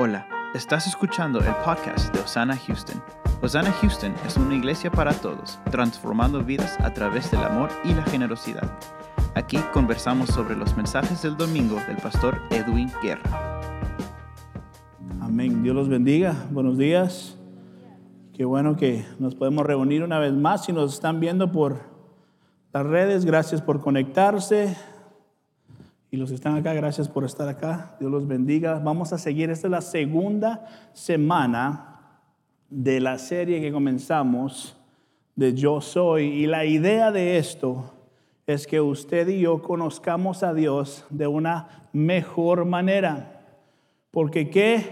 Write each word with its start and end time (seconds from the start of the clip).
Hola, 0.00 0.28
estás 0.54 0.86
escuchando 0.86 1.40
el 1.40 1.52
podcast 1.64 2.14
de 2.14 2.20
Osana 2.20 2.56
Houston. 2.56 3.02
Osana 3.42 3.72
Houston 3.72 4.14
es 4.24 4.36
una 4.36 4.54
iglesia 4.54 4.92
para 4.92 5.12
todos, 5.12 5.58
transformando 5.72 6.44
vidas 6.44 6.78
a 6.78 6.94
través 6.94 7.28
del 7.32 7.42
amor 7.42 7.68
y 7.82 7.92
la 7.92 8.04
generosidad. 8.04 8.78
Aquí 9.34 9.56
conversamos 9.72 10.28
sobre 10.28 10.54
los 10.54 10.76
mensajes 10.76 11.20
del 11.22 11.36
domingo 11.36 11.80
del 11.88 11.96
pastor 11.96 12.40
Edwin 12.50 12.92
Guerra. 13.02 13.60
Amén. 15.20 15.64
Dios 15.64 15.74
los 15.74 15.88
bendiga. 15.88 16.32
Buenos 16.52 16.78
días. 16.78 17.36
Qué 18.34 18.44
bueno 18.44 18.76
que 18.76 19.04
nos 19.18 19.34
podemos 19.34 19.66
reunir 19.66 20.04
una 20.04 20.20
vez 20.20 20.32
más. 20.32 20.64
Si 20.64 20.72
nos 20.72 20.94
están 20.94 21.18
viendo 21.18 21.50
por 21.50 21.80
las 22.72 22.86
redes, 22.86 23.24
gracias 23.24 23.62
por 23.62 23.80
conectarse. 23.80 24.76
Y 26.10 26.16
los 26.16 26.30
que 26.30 26.36
están 26.36 26.56
acá, 26.56 26.72
gracias 26.72 27.06
por 27.06 27.24
estar 27.24 27.48
acá. 27.48 27.96
Dios 28.00 28.10
los 28.10 28.26
bendiga. 28.26 28.78
Vamos 28.78 29.12
a 29.12 29.18
seguir. 29.18 29.50
Esta 29.50 29.66
es 29.66 29.70
la 29.70 29.82
segunda 29.82 30.66
semana 30.94 32.00
de 32.70 32.98
la 33.00 33.18
serie 33.18 33.60
que 33.60 33.70
comenzamos 33.70 34.74
de 35.36 35.52
Yo 35.52 35.82
Soy. 35.82 36.24
Y 36.24 36.46
la 36.46 36.64
idea 36.64 37.12
de 37.12 37.36
esto 37.36 37.92
es 38.46 38.66
que 38.66 38.80
usted 38.80 39.28
y 39.28 39.40
yo 39.40 39.60
conozcamos 39.60 40.42
a 40.42 40.54
Dios 40.54 41.04
de 41.10 41.26
una 41.26 41.88
mejor 41.92 42.64
manera. 42.64 43.42
Porque 44.10 44.48
qué 44.48 44.86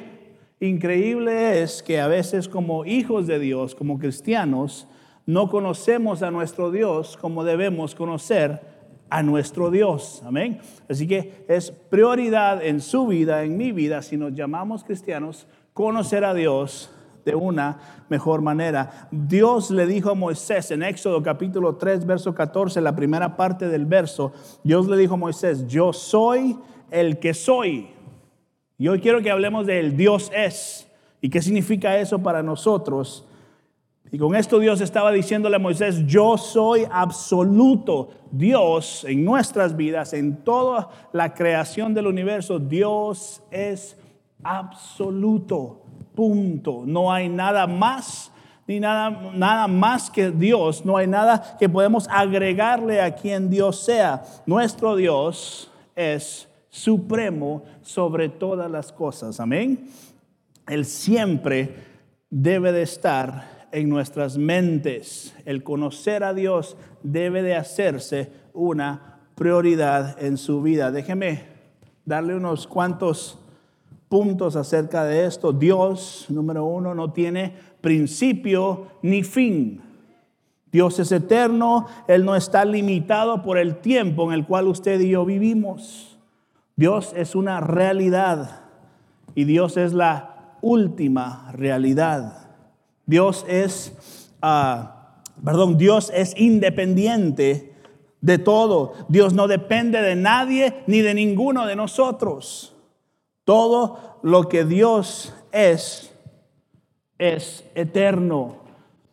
increíble 0.61 1.63
es 1.63 1.83
que 1.83 1.99
a 1.99 2.09
veces 2.09 2.47
como 2.47 2.85
hijos 2.85 3.27
de 3.27 3.39
Dios, 3.39 3.75
como 3.75 3.99
cristianos, 3.99 4.87
no 5.25 5.49
conocemos 5.49 6.23
a 6.23 6.31
nuestro 6.31 6.71
Dios 6.71 7.17
como 7.17 7.43
debemos 7.43 7.95
conocer 7.95 8.76
a 9.11 9.23
nuestro 9.23 9.71
Dios. 9.71 10.23
Amén. 10.25 10.61
Así 10.89 11.07
que 11.07 11.45
es 11.49 11.71
prioridad 11.71 12.65
en 12.65 12.81
su 12.81 13.07
vida, 13.07 13.45
en 13.45 13.57
mi 13.57 13.73
vida, 13.73 14.03
si 14.03 14.17
nos 14.17 14.35
llamamos 14.35 14.85
cristianos, 14.85 15.47
conocer 15.73 16.25
a 16.25 16.35
Dios 16.35 16.91
de 17.25 17.35
una 17.35 17.79
mejor 18.09 18.41
manera. 18.41 19.09
Dios 19.11 19.71
le 19.71 19.87
dijo 19.87 20.11
a 20.11 20.15
Moisés 20.15 20.71
en 20.71 20.83
Éxodo 20.83 21.23
capítulo 21.23 21.77
3, 21.77 22.07
verso 22.07 22.35
14, 22.35 22.81
la 22.81 22.95
primera 22.95 23.37
parte 23.37 23.69
del 23.69 23.85
verso, 23.85 24.33
Dios 24.63 24.87
le 24.87 24.97
dijo 24.97 25.15
a 25.15 25.19
Moisés, 25.19 25.67
yo 25.67 25.93
soy 25.93 26.57
el 26.91 27.19
que 27.19 27.35
soy. 27.35 27.89
Y 28.79 28.89
hoy 28.89 29.01
quiero 29.01 29.23
que 29.23 29.31
hablemos 29.31 29.67
del 29.67 29.97
Dios 29.97 30.31
es. 30.35 30.89
¿Y 31.21 31.31
qué 31.31 31.43
significa 31.43 31.99
eso 31.99 32.21
para 32.21 32.43
nosotros? 32.43 33.27
Y 34.13 34.19
con 34.19 34.35
esto 34.37 34.59
Dios 34.59 34.81
estaba 34.81 35.11
diciéndole 35.11 35.57
a 35.57 35.61
Moisés, 35.61 36.07
yo 36.07 36.39
soy 36.39 36.87
absoluto 36.91 38.09
Dios 38.31 39.05
en 39.05 39.25
nuestras 39.25 39.77
vidas, 39.77 40.13
en 40.13 40.45
toda 40.45 40.89
la 41.13 41.35
creación 41.35 41.93
del 41.93 42.07
universo. 42.07 42.59
Dios 42.59 43.43
es 43.51 43.99
absoluto, 44.43 45.83
punto. 46.15 46.85
No 46.87 47.13
hay 47.13 47.29
nada 47.29 47.67
más 47.67 48.33
ni 48.69 48.81
nada, 48.81 49.31
nada 49.35 49.69
más 49.69 50.11
que 50.11 50.31
Dios. 50.31 50.85
No 50.85 50.97
hay 50.97 51.07
nada 51.07 51.57
que 51.59 51.69
podemos 51.69 52.09
agregarle 52.09 53.01
a 53.01 53.15
quien 53.15 53.51
Dios 53.51 53.85
sea. 53.85 54.23
Nuestro 54.47 54.97
Dios 54.97 55.71
es 55.95 56.49
supremo 56.69 57.63
sobre 57.83 58.29
todas 58.29 58.71
las 58.71 58.93
cosas. 58.93 59.41
Amén. 59.41 59.89
Él 60.67 60.85
siempre 60.85 61.75
debe 62.29 62.73
de 62.73 62.83
estar 62.83 63.56
en 63.77 63.91
nuestras 63.91 64.39
mentes. 64.39 65.35
El 65.45 65.63
conocer 65.63 66.25
a 66.25 66.33
Dios 66.33 66.79
debe 67.03 67.43
de 67.43 67.57
hacerse 67.57 68.33
una 68.55 69.19
prioridad 69.35 70.17
en 70.25 70.39
su 70.39 70.63
vida. 70.63 70.91
Déjeme 70.91 71.43
darle 72.07 72.35
unos 72.35 72.67
cuantos 72.67 73.39
puntos 74.09 74.57
acerca 74.57 75.05
de 75.05 75.27
esto. 75.27 75.53
Dios, 75.53 76.25
número 76.31 76.65
uno, 76.65 76.95
no 76.95 77.13
tiene 77.13 77.53
principio 77.83 78.87
ni 79.03 79.23
fin. 79.23 79.83
Dios 80.73 80.99
es 80.99 81.13
eterno, 81.13 81.87
Él 82.09 82.25
no 82.25 82.35
está 82.35 82.65
limitado 82.65 83.43
por 83.43 83.59
el 83.59 83.77
tiempo 83.77 84.25
en 84.25 84.33
el 84.33 84.47
cual 84.47 84.69
usted 84.69 84.99
y 85.01 85.11
yo 85.11 85.27
vivimos. 85.27 86.17
Dios 86.77 87.13
es 87.15 87.35
una 87.35 87.61
realidad 87.61 88.63
y 89.35 89.45
Dios 89.45 89.77
es 89.77 89.93
la 89.93 90.57
última 90.63 91.53
realidad. 91.53 92.46
Dios 93.07 93.47
es, 93.49 94.31
ah, 94.43 95.23
perdón, 95.45 95.79
Dios 95.79 96.11
es 96.15 96.37
independiente 96.37 97.73
de 98.21 98.39
todo. 98.39 98.95
Dios 99.09 99.33
no 99.33 99.47
depende 99.47 100.03
de 100.03 100.17
nadie 100.17 100.83
ni 100.87 101.01
de 101.01 101.15
ninguno 101.15 101.67
de 101.67 101.77
nosotros. 101.77 102.75
Todo 103.45 104.19
lo 104.23 104.49
que 104.49 104.65
Dios 104.65 105.33
es, 105.53 106.13
es 107.19 107.65
eterno. 107.77 108.57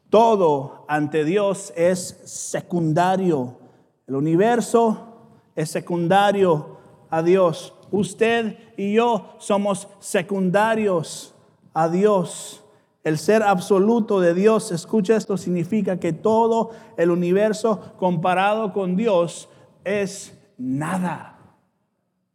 Todo 0.10 0.86
ante 0.88 1.24
Dios 1.24 1.72
es 1.76 2.20
secundario. 2.26 3.60
El 4.08 4.16
universo 4.16 5.14
es 5.56 5.70
secundario 5.70 6.78
a 7.10 7.22
Dios. 7.22 7.74
Usted 7.92 8.58
y 8.76 8.94
yo 8.94 9.36
somos 9.38 9.88
secundarios 10.00 11.36
a 11.76 11.90
Dios. 11.90 12.63
El 13.04 13.18
ser 13.18 13.44
absoluto 13.44 14.22
de 14.22 14.34
Dios, 14.34 14.72
escucha 14.72 15.18
esto, 15.18 15.38
significa 15.38 16.00
que 16.00 16.14
todo 16.14 16.72
el 16.96 17.12
universo 17.12 17.94
comparado 17.98 18.72
con 18.72 18.96
Dios 18.96 19.50
es 19.84 20.38
nada. 20.58 21.38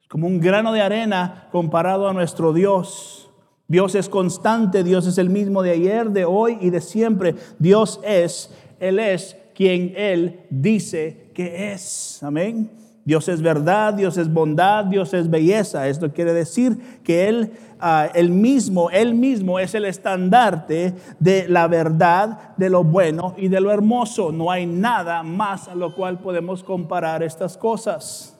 Como 0.09 0.27
un 0.27 0.41
grano 0.41 0.73
de 0.73 0.83
arena 0.83 1.49
comparado 1.51 2.09
a 2.09 2.12
nuestro 2.12 2.53
Dios. 2.53 3.31
Dios 3.67 3.95
es 3.95 4.09
constante, 4.09 4.83
Dios 4.83 5.06
es 5.06 5.19
el 5.19 5.31
mismo 5.31 5.62
de 5.62 5.73
ayer, 5.73 6.11
de 6.11 6.25
hoy 6.25 6.59
y 6.61 6.71
de 6.71 6.81
siempre. 6.81 7.35
Dios 7.59 8.00
es, 8.03 8.50
Él 8.79 8.99
es 8.99 9.37
quien 9.55 9.93
Él 9.97 10.47
dice 10.50 11.31
que 11.35 11.73
es. 11.73 12.23
Amén. 12.23 12.71
Dios 13.08 13.26
es 13.30 13.41
verdad, 13.41 13.94
Dios 13.94 14.19
es 14.19 14.30
bondad, 14.30 14.84
Dios 14.84 15.14
es 15.14 15.30
belleza. 15.30 15.88
Esto 15.88 16.12
quiere 16.12 16.34
decir 16.34 17.00
que 17.02 17.26
Él, 17.26 17.52
ah, 17.80 18.10
mismo, 18.28 18.91
Él 18.91 19.14
mismo 19.14 19.58
es 19.58 19.74
el 19.74 19.86
estandarte 19.86 20.94
de 21.19 21.48
la 21.48 21.69
verdad, 21.69 22.54
de 22.58 22.69
lo 22.69 22.84
bueno 22.84 23.34
y 23.38 23.48
de 23.48 23.62
lo 23.62 23.72
hermoso. 23.72 24.30
No 24.30 24.50
hay 24.50 24.66
nada 24.66 25.22
más 25.22 25.69
a 25.69 25.74
lo 25.74 25.94
cual 25.94 26.19
podemos 26.19 26.62
comparar 26.62 27.22
estas 27.22 27.56
cosas. 27.56 28.38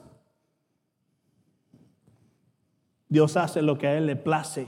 Dios 3.07 3.37
hace 3.37 3.63
lo 3.63 3.79
que 3.79 3.87
a 3.87 3.97
Él 3.97 4.05
le 4.05 4.17
place, 4.17 4.67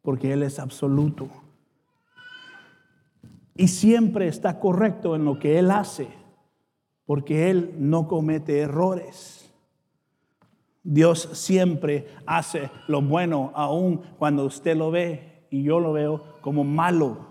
porque 0.00 0.32
Él 0.32 0.42
es 0.42 0.58
absoluto. 0.58 1.28
Y 3.54 3.68
siempre 3.68 4.26
está 4.26 4.58
correcto 4.58 5.14
en 5.14 5.26
lo 5.26 5.38
que 5.38 5.58
Él 5.58 5.70
hace 5.70 6.19
porque 7.10 7.50
Él 7.50 7.74
no 7.76 8.06
comete 8.06 8.60
errores. 8.60 9.52
Dios 10.84 11.28
siempre 11.32 12.06
hace 12.24 12.70
lo 12.86 13.02
bueno, 13.02 13.50
aun 13.56 14.02
cuando 14.16 14.44
usted 14.44 14.76
lo 14.76 14.92
ve 14.92 15.44
y 15.50 15.64
yo 15.64 15.80
lo 15.80 15.92
veo 15.92 16.22
como 16.40 16.62
malo. 16.62 17.26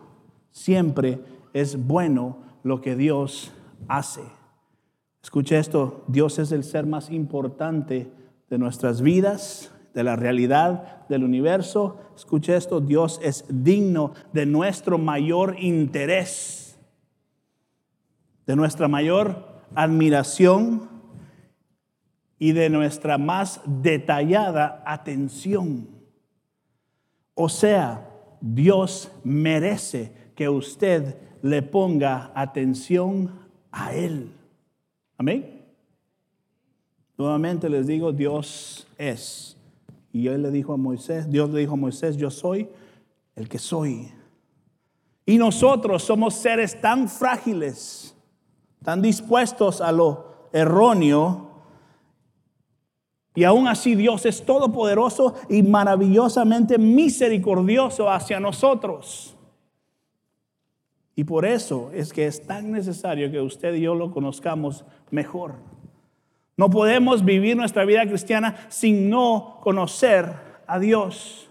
Siempre 0.51 1.23
es 1.53 1.87
bueno 1.87 2.39
lo 2.61 2.81
que 2.81 2.97
Dios 2.97 3.53
hace. 3.87 4.19
Escuche 5.23 5.57
esto, 5.57 6.03
Dios 6.07 6.39
es 6.39 6.51
el 6.51 6.65
ser 6.65 6.85
más 6.85 7.09
importante 7.09 8.11
de 8.49 8.57
nuestras 8.57 9.01
vidas, 9.01 9.71
de 9.93 10.03
la 10.03 10.17
realidad 10.17 11.07
del 11.07 11.23
universo. 11.23 11.99
Escuche 12.17 12.53
esto, 12.53 12.81
Dios 12.81 13.17
es 13.23 13.45
digno 13.47 14.11
de 14.33 14.45
nuestro 14.45 14.97
mayor 14.97 15.55
interés, 15.57 16.77
de 18.45 18.57
nuestra 18.57 18.89
mayor 18.89 19.48
admiración 19.75 20.89
y 22.37 22.53
de 22.53 22.69
nuestra 22.69 23.17
más 23.17 23.61
detallada 23.65 24.81
atención. 24.85 25.87
O 27.35 27.49
sea, 27.49 28.09
Dios 28.41 29.11
merece 29.23 30.13
que 30.35 30.49
usted 30.49 31.15
le 31.41 31.61
ponga 31.61 32.31
atención 32.33 33.31
a 33.71 33.93
Él. 33.93 34.31
Amén. 35.17 35.65
Nuevamente 37.17 37.69
les 37.69 37.87
digo, 37.87 38.13
Dios 38.13 38.87
es. 38.97 39.57
Y 40.13 40.27
Él 40.27 40.41
le 40.41 40.51
dijo 40.51 40.73
a 40.73 40.77
Moisés, 40.77 41.29
Dios 41.29 41.49
le 41.49 41.59
dijo 41.59 41.73
a 41.73 41.77
Moisés, 41.77 42.15
yo 42.17 42.31
soy 42.31 42.69
el 43.35 43.49
que 43.49 43.59
soy. 43.59 44.11
Y 45.25 45.37
nosotros 45.37 46.03
somos 46.03 46.35
seres 46.35 46.79
tan 46.79 47.07
frágiles 47.07 48.08
están 48.79 49.01
dispuestos 49.01 49.81
a 49.81 49.91
lo 49.91 50.47
erróneo. 50.53 51.49
Y 53.35 53.43
aún 53.43 53.67
así 53.67 53.95
Dios 53.95 54.25
es 54.25 54.45
todopoderoso 54.45 55.35
y 55.49 55.63
maravillosamente 55.63 56.77
misericordioso 56.77 58.09
hacia 58.09 58.39
nosotros. 58.39 59.35
Y 61.15 61.25
por 61.25 61.45
eso 61.45 61.91
es 61.93 62.13
que 62.13 62.27
es 62.27 62.47
tan 62.47 62.71
necesario 62.71 63.29
que 63.29 63.41
usted 63.41 63.73
y 63.75 63.81
yo 63.81 63.95
lo 63.95 64.11
conozcamos 64.11 64.85
mejor. 65.11 65.55
No 66.55 66.69
podemos 66.69 67.25
vivir 67.25 67.57
nuestra 67.57 67.83
vida 67.83 68.07
cristiana 68.07 68.65
sin 68.69 69.09
no 69.09 69.59
conocer 69.61 70.33
a 70.65 70.79
Dios. 70.79 71.48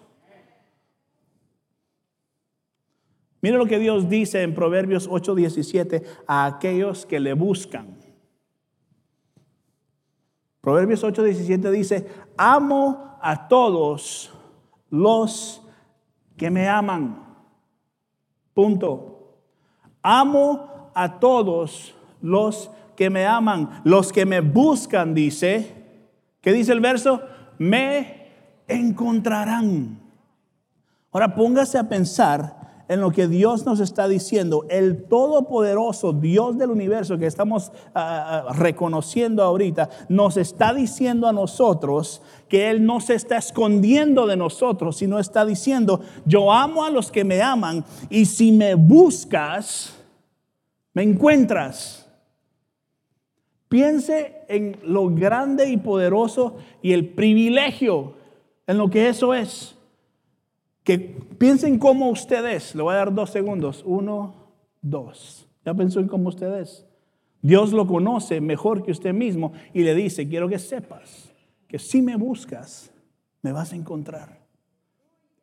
Mire 3.40 3.56
lo 3.56 3.66
que 3.66 3.78
Dios 3.78 4.08
dice 4.08 4.42
en 4.42 4.54
Proverbios 4.54 5.08
8:17 5.08 6.02
a 6.26 6.46
aquellos 6.46 7.06
que 7.06 7.20
le 7.20 7.34
buscan. 7.34 7.96
Proverbios 10.60 11.04
8:17 11.04 11.70
dice, 11.70 12.06
amo 12.36 13.16
a 13.22 13.48
todos 13.48 14.32
los 14.90 15.62
que 16.36 16.50
me 16.50 16.68
aman. 16.68 17.24
Punto. 18.54 19.36
Amo 20.02 20.90
a 20.94 21.20
todos 21.20 21.94
los 22.20 22.70
que 22.96 23.10
me 23.10 23.24
aman, 23.26 23.80
los 23.84 24.12
que 24.12 24.26
me 24.26 24.40
buscan, 24.40 25.14
dice. 25.14 25.74
¿Qué 26.40 26.52
dice 26.52 26.72
el 26.72 26.80
verso? 26.80 27.22
Me 27.58 28.32
encontrarán. 28.66 30.00
Ahora 31.12 31.34
póngase 31.34 31.78
a 31.78 31.88
pensar 31.88 32.57
en 32.88 33.02
lo 33.02 33.10
que 33.10 33.28
Dios 33.28 33.66
nos 33.66 33.80
está 33.80 34.08
diciendo. 34.08 34.64
El 34.68 35.04
todopoderoso 35.04 36.12
Dios 36.12 36.56
del 36.58 36.70
universo 36.70 37.18
que 37.18 37.26
estamos 37.26 37.70
ah, 37.94 38.46
ah, 38.48 38.52
reconociendo 38.54 39.42
ahorita, 39.42 39.90
nos 40.08 40.36
está 40.36 40.72
diciendo 40.72 41.28
a 41.28 41.32
nosotros 41.32 42.22
que 42.48 42.70
Él 42.70 42.84
no 42.84 43.00
se 43.00 43.14
está 43.14 43.36
escondiendo 43.36 44.26
de 44.26 44.36
nosotros, 44.36 44.96
sino 44.96 45.18
está 45.18 45.44
diciendo, 45.44 46.00
yo 46.24 46.50
amo 46.50 46.84
a 46.84 46.90
los 46.90 47.12
que 47.12 47.24
me 47.24 47.42
aman 47.42 47.84
y 48.08 48.24
si 48.24 48.50
me 48.52 48.74
buscas, 48.74 49.94
me 50.94 51.02
encuentras. 51.02 52.06
Piense 53.68 54.44
en 54.48 54.78
lo 54.82 55.10
grande 55.10 55.68
y 55.68 55.76
poderoso 55.76 56.56
y 56.80 56.94
el 56.94 57.10
privilegio 57.10 58.14
en 58.66 58.78
lo 58.78 58.88
que 58.88 59.10
eso 59.10 59.34
es 59.34 59.77
que 60.88 60.98
piensen 60.98 61.78
cómo 61.78 62.08
usted 62.08 62.42
es. 62.46 62.74
Le 62.74 62.80
voy 62.80 62.94
a 62.94 62.96
dar 62.96 63.12
dos 63.12 63.28
segundos. 63.28 63.82
Uno, 63.84 64.32
dos. 64.80 65.46
¿Ya 65.62 65.74
pensó 65.74 66.00
en 66.00 66.08
cómo 66.08 66.30
usted 66.30 66.60
es? 66.60 66.86
Dios 67.42 67.74
lo 67.74 67.86
conoce 67.86 68.40
mejor 68.40 68.82
que 68.82 68.92
usted 68.92 69.12
mismo 69.12 69.52
y 69.74 69.82
le 69.82 69.94
dice, 69.94 70.26
quiero 70.26 70.48
que 70.48 70.58
sepas 70.58 71.30
que 71.66 71.78
si 71.78 72.00
me 72.00 72.16
buscas, 72.16 72.90
me 73.42 73.52
vas 73.52 73.74
a 73.74 73.76
encontrar. 73.76 74.40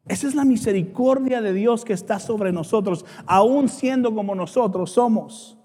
Esa 0.07 0.27
es 0.27 0.33
la 0.33 0.45
misericordia 0.45 1.43
de 1.43 1.53
Dios 1.53 1.85
que 1.85 1.93
está 1.93 2.17
sobre 2.17 2.51
nosotros, 2.51 3.05
aún 3.27 3.69
siendo 3.69 4.15
como 4.15 4.33
nosotros 4.33 4.93
somos. 4.93 5.59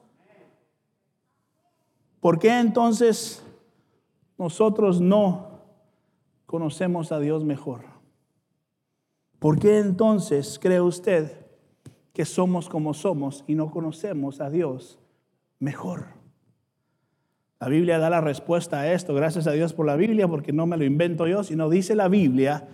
¿Por 2.20 2.38
qué 2.38 2.58
entonces 2.58 3.42
nosotros 4.36 5.00
no 5.00 5.62
conocemos 6.44 7.12
a 7.12 7.18
Dios 7.18 7.44
mejor? 7.44 7.89
¿Por 9.40 9.58
qué 9.58 9.78
entonces 9.78 10.58
cree 10.60 10.82
usted 10.82 11.32
que 12.12 12.26
somos 12.26 12.68
como 12.68 12.92
somos 12.92 13.42
y 13.46 13.54
no 13.54 13.70
conocemos 13.70 14.42
a 14.42 14.50
Dios 14.50 14.98
mejor? 15.58 16.08
La 17.58 17.68
Biblia 17.68 17.98
da 17.98 18.10
la 18.10 18.20
respuesta 18.20 18.80
a 18.80 18.92
esto. 18.92 19.14
Gracias 19.14 19.46
a 19.46 19.52
Dios 19.52 19.72
por 19.72 19.86
la 19.86 19.96
Biblia, 19.96 20.28
porque 20.28 20.52
no 20.52 20.66
me 20.66 20.76
lo 20.76 20.84
invento 20.84 21.26
yo, 21.26 21.42
sino 21.42 21.70
dice 21.70 21.94
la 21.94 22.08
Biblia 22.08 22.68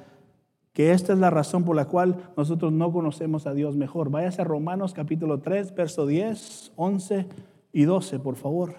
que 0.72 0.90
esta 0.90 1.12
es 1.12 1.20
la 1.20 1.30
razón 1.30 1.64
por 1.64 1.76
la 1.76 1.86
cual 1.86 2.32
nosotros 2.36 2.72
no 2.72 2.92
conocemos 2.92 3.46
a 3.46 3.54
Dios 3.54 3.76
mejor. 3.76 4.10
Váyase 4.10 4.42
a 4.42 4.44
Romanos 4.44 4.92
capítulo 4.92 5.38
3, 5.38 5.72
verso 5.72 6.04
10, 6.04 6.72
11 6.74 7.26
y 7.72 7.84
12, 7.84 8.19
por 8.19 8.34
favor. 8.34 8.74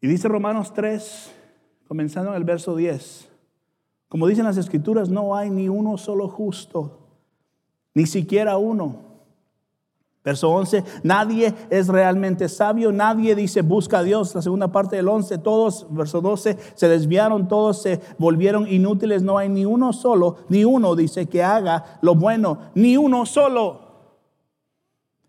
Y 0.00 0.06
dice 0.06 0.28
Romanos 0.28 0.72
3, 0.72 1.34
comenzando 1.88 2.30
en 2.30 2.36
el 2.36 2.44
verso 2.44 2.76
10. 2.76 3.33
Como 4.08 4.26
dicen 4.26 4.44
las 4.44 4.56
escrituras, 4.56 5.08
no 5.08 5.34
hay 5.36 5.50
ni 5.50 5.68
uno 5.68 5.98
solo 5.98 6.28
justo, 6.28 6.98
ni 7.94 8.06
siquiera 8.06 8.56
uno. 8.56 9.14
Verso 10.24 10.48
11, 10.50 10.82
nadie 11.02 11.54
es 11.68 11.88
realmente 11.88 12.48
sabio, 12.48 12.92
nadie 12.92 13.34
dice 13.34 13.60
busca 13.60 13.98
a 13.98 14.02
Dios. 14.02 14.34
La 14.34 14.40
segunda 14.40 14.68
parte 14.72 14.96
del 14.96 15.06
11, 15.06 15.36
todos, 15.38 15.86
verso 15.90 16.22
12, 16.22 16.56
se 16.74 16.88
desviaron, 16.88 17.46
todos 17.46 17.82
se 17.82 18.00
volvieron 18.16 18.66
inútiles, 18.66 19.22
no 19.22 19.36
hay 19.36 19.50
ni 19.50 19.66
uno 19.66 19.92
solo, 19.92 20.36
ni 20.48 20.64
uno 20.64 20.96
dice 20.96 21.26
que 21.26 21.42
haga 21.42 21.98
lo 22.00 22.14
bueno, 22.14 22.58
ni 22.74 22.96
uno 22.96 23.26
solo. 23.26 23.84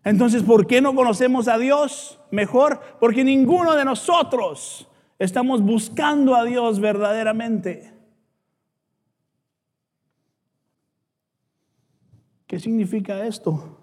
Entonces, 0.02 0.42
¿por 0.44 0.66
qué 0.66 0.80
no 0.80 0.94
conocemos 0.94 1.46
a 1.46 1.58
Dios 1.58 2.18
mejor? 2.30 2.80
Porque 2.98 3.22
ninguno 3.22 3.74
de 3.74 3.84
nosotros 3.84 4.88
estamos 5.18 5.60
buscando 5.60 6.34
a 6.34 6.44
Dios 6.44 6.80
verdaderamente. 6.80 7.95
¿Qué 12.46 12.60
significa 12.60 13.26
esto? 13.26 13.78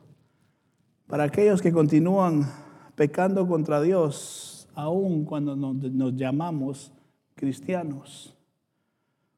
Para 1.07 1.25
aquellos 1.25 1.61
que 1.61 1.73
continúan 1.73 2.49
pecando 2.95 3.45
contra 3.47 3.81
Dios, 3.81 4.69
aun 4.73 5.25
cuando 5.25 5.55
nos, 5.55 6.15
llamamos 6.15 6.91
cristianos. 7.35 8.35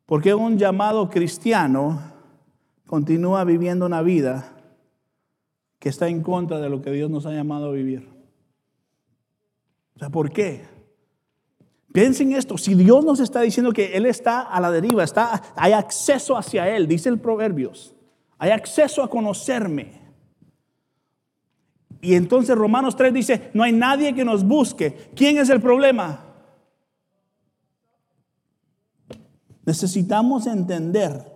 Porque 0.06 0.33
un 0.36 0.57
llamado 0.57 1.10
cristiano 1.10 2.00
continúa 2.86 3.44
viviendo 3.44 3.86
una 3.86 4.04
vida 4.04 4.54
que 5.80 5.89
está 5.89 6.07
en 6.07 6.22
contra 6.22 6.60
de 6.60 6.69
lo 6.69 6.81
que 6.81 6.92
Dios 6.92 7.10
nos 7.10 7.25
ha 7.25 7.31
llamado 7.31 7.69
a 7.69 7.72
vivir. 7.72 8.07
O 9.95 10.00
sea, 10.00 10.10
¿por 10.10 10.31
qué? 10.31 10.66
Piensen 11.92 12.33
esto, 12.33 12.57
si 12.57 12.75
Dios 12.75 13.06
nos 13.06 13.19
está 13.19 13.42
diciendo 13.42 13.72
que 13.72 13.95
Él 13.95 14.06
está 14.06 14.42
a 14.42 14.60
la 14.60 14.69
deriva, 14.69 15.04
está, 15.04 15.42
hay 15.56 15.72
acceso 15.72 16.36
hacia 16.36 16.75
Él, 16.75 16.88
dice 16.88 17.10
el 17.10 17.19
Proverbios, 17.19 17.94
hay 18.37 18.51
acceso 18.51 19.03
a 19.03 19.09
conocerme. 19.09 20.05
Y 22.01 22.15
entonces 22.15 22.55
Romanos 22.55 22.95
3 22.95 23.13
dice, 23.13 23.49
no 23.53 23.63
hay 23.63 23.71
nadie 23.71 24.13
que 24.13 24.25
nos 24.25 24.43
busque. 24.43 25.09
¿Quién 25.15 25.37
es 25.37 25.49
el 25.49 25.59
problema? 25.59 26.23
Necesitamos 29.65 30.45
entender 30.45 31.33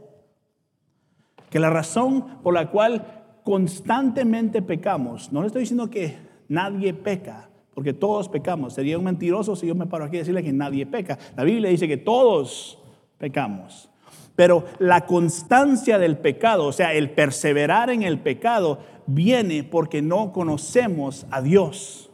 que 1.50 1.60
la 1.60 1.72
razón 1.72 2.42
por 2.44 2.54
la 2.54 2.70
cual 2.70 3.42
constantemente 3.44 4.62
pecamos, 4.62 5.32
no 5.32 5.42
le 5.42 5.48
estoy 5.48 5.62
diciendo 5.62 5.90
que 5.90 6.18
nadie 6.48 6.94
peca, 6.94 7.50
porque 7.74 7.94
todos 7.94 8.30
pecamos. 8.30 8.74
Sería 8.74 9.00
un 9.00 9.06
mentiroso 9.06 9.56
si 9.56 9.66
yo 9.66 9.74
me 9.74 9.88
paro 9.88 10.06
aquí 10.06 10.18
a 10.18 10.20
decirle 10.20 10.44
que 10.44 10.54
nadie 10.54 10.86
peca. 10.86 11.18
La 11.36 11.44
Biblia 11.44 11.72
dice 11.72 11.88
que 11.88 11.98
todos 11.98 12.78
pecamos. 13.18 13.90
Pero 14.36 14.66
la 14.80 15.06
constancia 15.06 15.98
del 15.98 16.18
pecado, 16.18 16.66
o 16.66 16.72
sea, 16.72 16.94
el 16.94 17.12
perseverar 17.12 17.90
en 17.90 18.04
el 18.04 18.20
pecado, 18.20 18.80
viene 19.06 19.64
porque 19.64 20.02
no 20.02 20.32
conocemos 20.32 21.26
a 21.32 21.42
Dios. 21.42 22.10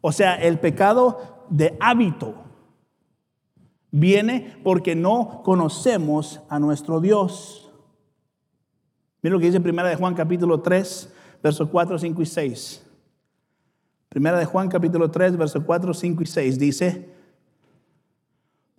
O 0.00 0.12
sea, 0.12 0.34
el 0.34 0.58
pecado 0.58 1.46
de 1.48 1.76
hábito 1.80 2.34
viene 3.90 4.56
porque 4.64 4.96
no 4.96 5.42
conocemos 5.44 6.40
a 6.48 6.58
nuestro 6.58 7.00
Dios. 7.00 7.70
Mira 9.22 9.34
lo 9.34 9.40
que 9.40 9.46
dice 9.46 9.60
Primera 9.60 9.88
de 9.88 9.96
Juan 9.96 10.14
capítulo 10.14 10.60
3, 10.60 11.12
versos 11.42 11.68
4, 11.68 11.98
5 11.98 12.22
y 12.22 12.26
6. 12.26 12.86
Primera 14.08 14.38
de 14.38 14.44
Juan 14.44 14.68
capítulo 14.68 15.10
3, 15.10 15.36
versos 15.36 15.62
4, 15.64 15.94
5 15.94 16.22
y 16.22 16.26
6 16.26 16.58
dice, 16.58 17.08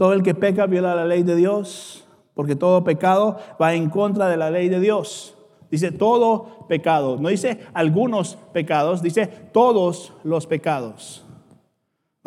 todo 0.03 0.11
el 0.11 0.21
que 0.21 0.35
peca 0.35 0.65
viola 0.65 0.95
la 0.95 1.05
ley 1.05 1.23
de 1.23 1.33
Dios, 1.33 2.03
porque 2.33 2.57
todo 2.57 2.83
pecado 2.83 3.39
va 3.61 3.73
en 3.73 3.89
contra 3.89 4.27
de 4.27 4.35
la 4.35 4.51
ley 4.51 4.67
de 4.67 4.81
Dios. 4.81 5.33
Dice 5.71 5.93
todo 5.93 6.67
pecado, 6.67 7.15
no 7.17 7.29
dice 7.29 7.61
algunos 7.73 8.37
pecados, 8.51 9.01
dice 9.01 9.27
todos 9.27 10.11
los 10.25 10.45
pecados. 10.45 11.23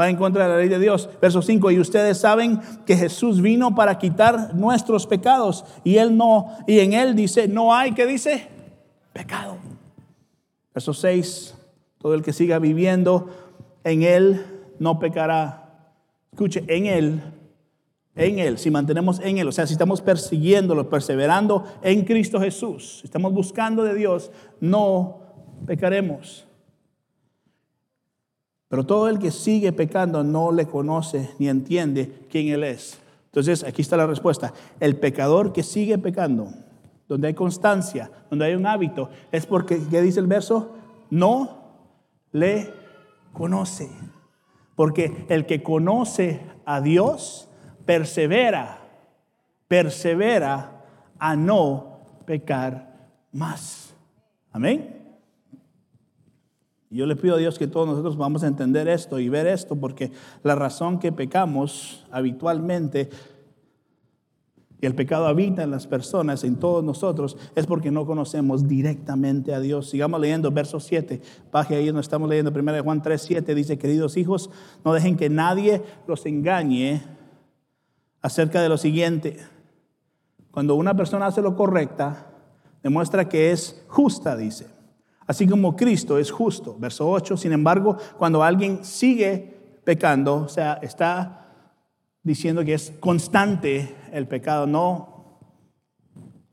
Va 0.00 0.08
en 0.08 0.16
contra 0.16 0.44
de 0.44 0.48
la 0.54 0.56
ley 0.56 0.70
de 0.70 0.78
Dios. 0.78 1.10
Verso 1.20 1.42
5, 1.42 1.70
y 1.70 1.78
ustedes 1.78 2.16
saben 2.16 2.62
que 2.86 2.96
Jesús 2.96 3.42
vino 3.42 3.74
para 3.74 3.98
quitar 3.98 4.54
nuestros 4.54 5.06
pecados 5.06 5.66
y 5.84 5.98
él 5.98 6.16
no 6.16 6.56
y 6.66 6.78
en 6.78 6.94
él 6.94 7.14
dice, 7.14 7.46
no 7.46 7.74
hay 7.74 7.92
que 7.92 8.06
dice 8.06 8.48
pecado. 9.12 9.58
Verso 10.72 10.94
6, 10.94 11.54
todo 11.98 12.14
el 12.14 12.22
que 12.22 12.32
siga 12.32 12.58
viviendo 12.58 13.28
en 13.84 14.02
él 14.02 14.46
no 14.78 14.98
pecará. 14.98 15.90
Escuche, 16.32 16.64
en 16.68 16.86
él 16.86 17.22
en 18.16 18.38
Él, 18.38 18.58
si 18.58 18.70
mantenemos 18.70 19.20
en 19.20 19.38
Él, 19.38 19.48
o 19.48 19.52
sea, 19.52 19.66
si 19.66 19.74
estamos 19.74 20.00
persiguiéndolo, 20.00 20.88
perseverando 20.88 21.64
en 21.82 22.02
Cristo 22.04 22.40
Jesús, 22.40 23.02
estamos 23.04 23.32
buscando 23.32 23.84
de 23.84 23.94
Dios, 23.94 24.30
no 24.58 25.20
pecaremos. 25.66 26.46
Pero 28.68 28.84
todo 28.84 29.08
el 29.08 29.18
que 29.18 29.30
sigue 29.30 29.72
pecando 29.72 30.24
no 30.24 30.50
le 30.50 30.66
conoce 30.66 31.30
ni 31.38 31.48
entiende 31.48 32.26
quién 32.30 32.48
Él 32.48 32.64
es. 32.64 32.98
Entonces, 33.26 33.62
aquí 33.64 33.82
está 33.82 33.96
la 33.98 34.06
respuesta. 34.06 34.54
El 34.80 34.96
pecador 34.96 35.52
que 35.52 35.62
sigue 35.62 35.98
pecando, 35.98 36.48
donde 37.06 37.28
hay 37.28 37.34
constancia, 37.34 38.10
donde 38.30 38.46
hay 38.46 38.54
un 38.54 38.66
hábito, 38.66 39.10
es 39.30 39.46
porque, 39.46 39.78
¿qué 39.90 40.00
dice 40.00 40.20
el 40.20 40.26
verso? 40.26 40.74
No 41.10 41.66
le 42.32 42.72
conoce. 43.32 43.90
Porque 44.74 45.26
el 45.28 45.46
que 45.46 45.62
conoce 45.62 46.40
a 46.64 46.80
Dios, 46.80 47.48
persevera, 47.86 48.78
persevera 49.68 50.84
a 51.18 51.36
no 51.36 52.00
pecar 52.26 53.08
más. 53.32 53.94
Amén. 54.52 54.96
Yo 56.90 57.06
le 57.06 57.16
pido 57.16 57.34
a 57.34 57.38
Dios 57.38 57.58
que 57.58 57.66
todos 57.66 57.86
nosotros 57.86 58.16
vamos 58.16 58.42
a 58.42 58.46
entender 58.46 58.88
esto 58.88 59.18
y 59.18 59.28
ver 59.28 59.46
esto, 59.46 59.76
porque 59.76 60.12
la 60.42 60.54
razón 60.54 60.98
que 60.98 61.12
pecamos 61.12 62.04
habitualmente 62.10 63.10
y 64.80 64.86
el 64.86 64.94
pecado 64.94 65.26
habita 65.26 65.62
en 65.62 65.70
las 65.70 65.86
personas, 65.86 66.44
en 66.44 66.56
todos 66.56 66.84
nosotros, 66.84 67.36
es 67.54 67.66
porque 67.66 67.90
no 67.90 68.04
conocemos 68.04 68.68
directamente 68.68 69.54
a 69.54 69.60
Dios. 69.60 69.88
Sigamos 69.88 70.20
leyendo 70.20 70.50
verso 70.50 70.80
7. 70.80 71.22
Baje 71.50 71.76
ahí, 71.76 71.90
nos 71.92 72.04
estamos 72.04 72.28
leyendo 72.28 72.52
1 72.54 72.82
Juan 72.82 73.02
3, 73.02 73.20
7. 73.20 73.54
Dice, 73.54 73.78
queridos 73.78 74.16
hijos, 74.18 74.50
no 74.84 74.92
dejen 74.92 75.16
que 75.16 75.30
nadie 75.30 75.82
los 76.06 76.26
engañe 76.26 77.02
acerca 78.26 78.60
de 78.60 78.68
lo 78.68 78.76
siguiente. 78.76 79.36
Cuando 80.50 80.74
una 80.74 80.96
persona 80.96 81.26
hace 81.26 81.40
lo 81.40 81.54
correcta, 81.54 82.26
demuestra 82.82 83.28
que 83.28 83.52
es 83.52 83.84
justa, 83.86 84.36
dice. 84.36 84.66
Así 85.28 85.46
como 85.46 85.76
Cristo 85.76 86.18
es 86.18 86.32
justo. 86.32 86.76
Verso 86.76 87.08
8. 87.08 87.36
Sin 87.36 87.52
embargo, 87.52 87.96
cuando 88.18 88.42
alguien 88.42 88.84
sigue 88.84 89.80
pecando, 89.84 90.38
o 90.38 90.48
sea, 90.48 90.74
está 90.82 91.52
diciendo 92.24 92.64
que 92.64 92.74
es 92.74 92.92
constante 92.98 93.94
el 94.10 94.26
pecado, 94.26 94.66
no 94.66 95.38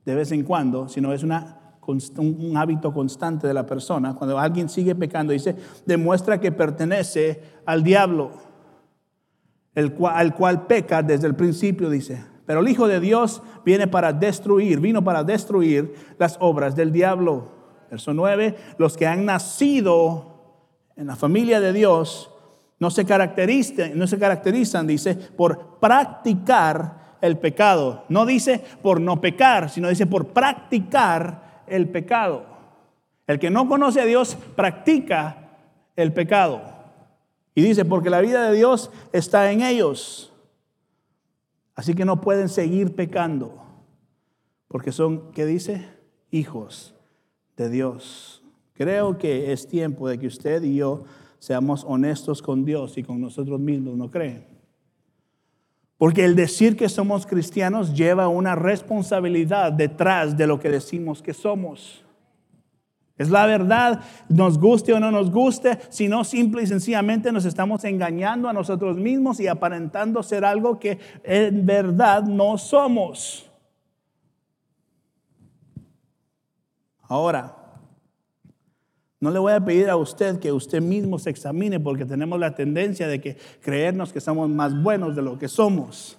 de 0.06 0.14
vez 0.14 0.32
en 0.32 0.44
cuando, 0.44 0.88
sino 0.90 1.12
es 1.12 1.24
una, 1.24 1.80
un 1.88 2.56
hábito 2.56 2.94
constante 2.94 3.48
de 3.48 3.54
la 3.56 3.66
persona. 3.66 4.14
Cuando 4.14 4.38
alguien 4.38 4.70
sigue 4.70 4.94
pecando, 4.94 5.34
dice, 5.34 5.56
demuestra 5.88 6.40
que 6.40 6.52
pertenece 6.52 7.42
al 7.66 7.82
diablo, 7.82 8.53
el 9.76 9.94
cual, 9.94 10.16
al 10.16 10.36
cual 10.36 10.68
peca 10.68 11.02
desde 11.02 11.28
el 11.28 11.36
principio, 11.36 11.90
dice. 11.90 12.24
Pero 12.46 12.60
el 12.60 12.68
Hijo 12.68 12.88
de 12.88 13.00
Dios 13.00 13.42
viene 13.66 13.88
para 13.88 14.12
destruir, 14.14 14.80
vino 14.80 15.04
para 15.04 15.24
destruir 15.24 15.94
las 16.18 16.38
obras 16.40 16.76
del 16.76 16.92
diablo. 16.92 17.48
Verso 17.90 18.14
9, 18.14 18.56
los 18.78 18.98
que 18.98 19.08
han 19.08 19.26
nacido 19.26 20.34
en 20.96 21.08
la 21.08 21.16
familia 21.16 21.60
de 21.60 21.74
Dios 21.74 22.32
no 22.80 22.90
se 22.90 23.06
caracterizan, 23.06 23.98
no 23.98 24.08
se 24.08 24.20
caracterizan, 24.20 24.86
dice, 24.86 25.16
por 25.16 25.80
practicar 25.80 27.18
el 27.22 27.38
pecado. 27.38 28.04
No 28.10 28.26
dice 28.26 28.62
por 28.82 29.00
no 29.00 29.22
pecar, 29.22 29.70
sino 29.70 29.88
dice 29.88 30.06
por 30.06 30.28
practicar 30.28 31.64
el 31.68 31.88
pecado. 31.88 32.46
El 33.26 33.40
que 33.40 33.50
no 33.50 33.70
conoce 33.70 34.02
a 34.02 34.06
Dios 34.06 34.38
practica 34.56 35.38
el 35.96 36.12
pecado. 36.12 36.62
Y 37.56 37.62
dice, 37.62 37.86
porque 37.86 38.10
la 38.10 38.22
vida 38.22 38.50
de 38.50 38.56
Dios 38.56 38.92
está 39.12 39.52
en 39.52 39.62
ellos. 39.62 40.34
Así 41.76 41.94
que 41.94 42.06
no 42.06 42.22
pueden 42.22 42.50
seguir 42.50 42.96
pecando. 42.96 43.64
Porque 44.68 44.92
son, 44.92 45.32
¿qué 45.32 45.46
dice? 45.46 45.88
Hijos 46.32 46.96
de 47.58 47.70
Dios. 47.70 48.44
Creo 48.74 49.18
que 49.18 49.52
es 49.52 49.68
tiempo 49.68 50.08
de 50.10 50.18
que 50.18 50.28
usted 50.28 50.64
y 50.64 50.76
yo 50.76 51.04
seamos 51.38 51.84
honestos 51.88 52.42
con 52.42 52.66
Dios 52.66 52.98
y 52.98 53.04
con 53.04 53.22
nosotros 53.22 53.60
mismos, 53.60 53.96
¿no 53.96 54.10
creen? 54.10 54.46
Porque 55.98 56.26
el 56.26 56.36
decir 56.36 56.76
que 56.76 56.90
somos 56.90 57.26
cristianos 57.26 57.94
lleva 57.94 58.28
una 58.28 58.56
responsabilidad 58.56 59.72
detrás 59.72 60.36
de 60.36 60.48
lo 60.48 60.60
que 60.60 60.70
decimos 60.70 61.22
que 61.22 61.34
somos. 61.34 62.03
Es 63.18 63.30
la 63.30 63.46
verdad, 63.46 64.02
nos 64.28 64.58
guste 64.58 64.92
o 64.94 65.00
no 65.00 65.12
nos 65.12 65.30
guste, 65.30 65.78
sino 65.90 66.24
simple 66.24 66.64
y 66.64 66.68
sencillamente 66.68 67.32
nos 67.32 67.46
estamos 67.46 67.84
engañando 67.84 68.50
a 68.50 68.54
nosotros 68.54 68.98
mismos 68.98 69.40
y 69.40 69.48
aparentando 69.48 70.24
ser 70.24 70.44
algo 70.44 70.80
que 70.80 70.98
en 71.24 71.66
verdad 71.66 72.24
no 72.24 72.58
somos. 72.58 73.50
Ahora, 77.04 77.56
no 79.20 79.30
le 79.30 79.38
voy 79.38 79.54
a 79.54 79.64
pedir 79.64 79.90
a 79.90 79.96
usted 79.96 80.40
que 80.40 80.52
usted 80.52 80.82
mismo 80.82 81.20
se 81.20 81.30
examine 81.30 81.80
porque 81.80 82.06
tenemos 82.06 82.40
la 82.40 82.56
tendencia 82.56 83.08
de 83.08 83.22
que 83.22 83.38
creernos 83.62 84.12
que 84.12 84.20
somos 84.20 84.50
más 84.50 84.82
buenos 84.82 85.16
de 85.16 85.22
lo 85.22 85.38
que 85.38 85.48
somos. 85.48 86.18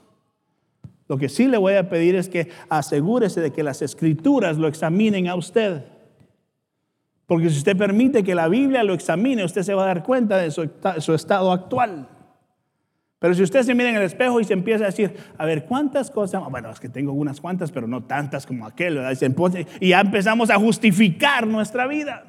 Lo 1.08 1.18
que 1.18 1.28
sí 1.28 1.48
le 1.48 1.58
voy 1.58 1.74
a 1.74 1.90
pedir 1.90 2.14
es 2.14 2.28
que 2.28 2.50
asegúrese 2.68 3.40
de 3.40 3.52
que 3.52 3.64
las 3.64 3.82
escrituras 3.82 4.56
lo 4.56 4.68
examinen 4.68 5.26
a 5.26 5.34
usted. 5.34 5.93
Porque 7.26 7.48
si 7.48 7.58
usted 7.58 7.76
permite 7.76 8.22
que 8.22 8.34
la 8.34 8.48
Biblia 8.48 8.82
lo 8.82 8.92
examine, 8.92 9.44
usted 9.44 9.62
se 9.62 9.74
va 9.74 9.84
a 9.84 9.86
dar 9.86 10.02
cuenta 10.02 10.36
de 10.38 10.50
su, 10.50 11.14
estado 11.14 11.52
actual. 11.52 12.08
Pero 13.18 13.32
si 13.34 13.42
usted 13.42 13.62
se 13.62 13.74
mira 13.74 13.88
en 13.88 13.96
el 13.96 14.02
espejo 14.02 14.40
y 14.40 14.44
se 14.44 14.52
empieza 14.52 14.84
a 14.84 14.88
decir, 14.88 15.16
a 15.38 15.46
ver, 15.46 15.64
¿cuántas 15.64 16.10
cosas? 16.10 16.42
Bueno, 16.50 16.70
es 16.70 16.78
que 16.78 16.90
tengo 16.90 17.12
unas 17.12 17.40
cuantas, 17.40 17.72
pero 17.72 17.86
no 17.86 18.04
tantas 18.04 18.44
como 18.44 18.66
aquel, 18.66 18.96
¿verdad? 18.96 19.16
Y 19.80 19.88
ya 19.88 20.00
empezamos 20.00 20.50
a 20.50 20.56
justificar 20.56 21.46
nuestra 21.46 21.86
vida. 21.86 22.24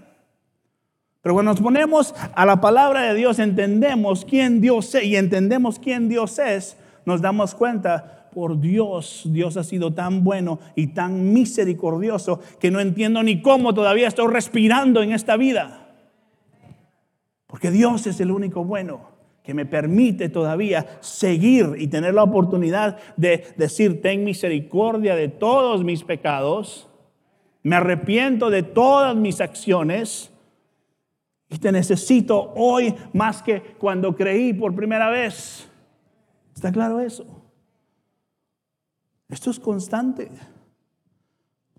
Pero 1.21 1.33
cuando 1.33 1.51
nos 1.51 1.59
ponemos 1.59 2.13
a 2.35 2.45
la 2.45 2.61
palabra 2.61 3.01
de 3.01 3.15
Dios, 3.15 3.39
entendemos 3.39 4.23
quién 4.23 4.61
Dios 4.61 4.93
es 4.95 5.03
y 5.03 5.15
entendemos 5.17 5.79
quién 5.79 6.07
Dios 6.07 6.39
es, 6.39 6.77
nos 7.03 7.19
damos 7.19 7.55
cuenta, 7.55 8.24
por 8.35 8.59
Dios, 8.59 9.23
Dios 9.25 9.55
ha 9.55 9.63
sido 9.63 9.93
tan 9.93 10.25
bueno 10.25 10.59
y 10.75 10.87
tan 10.87 11.33
misericordioso 11.33 12.41
que 12.59 12.69
no 12.69 12.81
entiendo 12.81 13.23
ni 13.23 13.41
cómo 13.41 13.73
todavía 13.73 14.09
estoy 14.09 14.27
respirando 14.27 15.01
en 15.01 15.13
esta 15.13 15.37
vida. 15.37 15.95
Porque 17.47 17.71
Dios 17.71 18.05
es 18.07 18.19
el 18.19 18.31
único 18.31 18.65
bueno 18.65 19.15
que 19.41 19.53
me 19.53 19.65
permite 19.65 20.27
todavía 20.27 20.97
seguir 20.99 21.75
y 21.77 21.87
tener 21.87 22.13
la 22.13 22.23
oportunidad 22.23 22.97
de 23.15 23.45
decir, 23.55 24.01
ten 24.01 24.25
misericordia 24.25 25.15
de 25.15 25.29
todos 25.29 25.85
mis 25.85 26.03
pecados, 26.03 26.89
me 27.63 27.77
arrepiento 27.77 28.49
de 28.49 28.63
todas 28.63 29.15
mis 29.15 29.39
acciones 29.39 30.29
y 31.49 31.57
te 31.57 31.71
necesito 31.71 32.51
hoy 32.55 32.93
más 33.13 33.41
que 33.41 33.61
cuando 33.77 34.13
creí 34.13 34.51
por 34.51 34.75
primera 34.75 35.09
vez. 35.09 35.69
¿Está 36.53 36.71
claro 36.73 36.99
eso? 36.99 37.44
Esto 39.29 39.49
es 39.49 39.59
constante. 39.59 40.29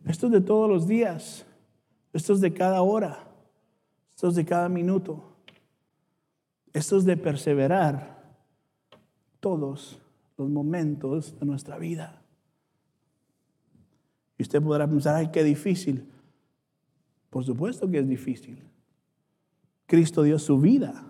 Esto 0.05 0.27
es 0.27 0.33
de 0.33 0.41
todos 0.41 0.69
los 0.69 0.87
días. 0.87 1.47
Esto 2.13 2.33
es 2.33 2.41
de 2.41 2.53
cada 2.53 2.83
hora. 2.83 3.27
Esto 4.15 4.29
es 4.29 4.35
de 4.35 4.45
cada 4.45 4.69
minuto. 4.69 5.37
Esto 6.73 6.97
es 6.97 7.05
de 7.05 7.17
perseverar 7.17 8.17
todos 9.41 10.01
los 10.37 10.49
momentos 10.49 11.39
de 11.39 11.47
nuestra 11.47 11.79
vida. 11.79 12.23
Y 14.39 14.43
usted 14.43 14.63
podrá 14.63 14.87
pensar, 14.87 15.15
ay, 15.15 15.31
qué 15.31 15.43
difícil. 15.43 16.07
Por 17.31 17.45
supuesto 17.45 17.89
que 17.89 17.99
es 17.99 18.09
difícil. 18.09 18.63
Cristo 19.87 20.23
dio 20.23 20.39
su 20.39 20.59
vida 20.59 21.05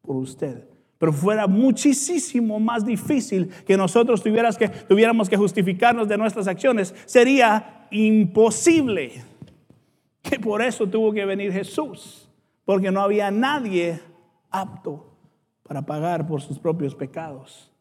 por 0.00 0.16
usted. 0.16 0.71
Pero 1.02 1.12
fuera 1.12 1.48
muchísimo 1.48 2.60
más 2.60 2.86
difícil 2.86 3.48
que 3.66 3.76
nosotros 3.76 4.22
tuviéramos 4.22 5.28
que 5.28 5.36
justificarnos 5.36 6.06
de 6.06 6.16
nuestras 6.16 6.46
acciones. 6.46 6.94
Sería 7.06 7.88
imposible. 7.90 9.24
Que 10.22 10.38
por 10.38 10.62
eso 10.62 10.86
tuvo 10.86 11.12
que 11.12 11.24
venir 11.24 11.52
Jesús. 11.52 12.30
Porque 12.64 12.92
no 12.92 13.00
había 13.00 13.32
nadie 13.32 14.00
apto 14.48 15.12
para 15.64 15.82
pagar 15.82 16.24
por 16.28 16.40
sus 16.40 16.60
propios 16.60 16.94
pecados. 16.94 17.72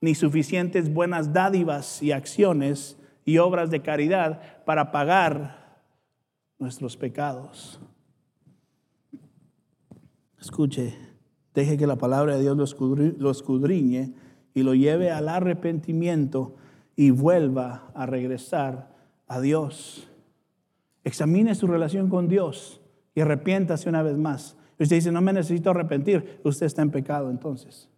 Ni 0.00 0.14
suficientes 0.14 0.90
buenas 0.90 1.34
dádivas 1.34 2.02
y 2.02 2.12
acciones 2.12 2.98
y 3.26 3.36
obras 3.36 3.70
de 3.70 3.82
caridad 3.82 4.64
para 4.64 4.90
pagar 4.90 5.82
nuestros 6.58 6.96
pecados. 6.96 7.78
Escuche, 10.40 11.13
deje 11.54 11.76
que 11.76 11.86
la 11.86 11.96
palabra 11.96 12.36
de 12.36 12.42
Dios 12.42 12.56
lo 12.56 13.30
escudriñe 13.30 14.12
y 14.52 14.62
lo 14.62 14.74
lleve 14.74 15.10
al 15.10 15.28
arrepentimiento 15.28 16.54
y 16.96 17.10
vuelva 17.10 17.90
a 17.94 18.06
regresar 18.06 18.94
a 19.26 19.40
Dios. 19.40 20.08
Examine 21.04 21.54
su 21.54 21.66
relación 21.66 22.08
con 22.08 22.28
Dios 22.28 22.80
y 23.14 23.20
arrepiéntase 23.20 23.88
una 23.88 24.02
vez 24.02 24.16
más. 24.16 24.56
Usted 24.78 24.96
dice, 24.96 25.12
no 25.12 25.20
me 25.20 25.32
necesito 25.32 25.70
arrepentir, 25.70 26.40
usted 26.44 26.66
está 26.66 26.82
en 26.82 26.90
pecado 26.90 27.30
entonces. 27.30 27.88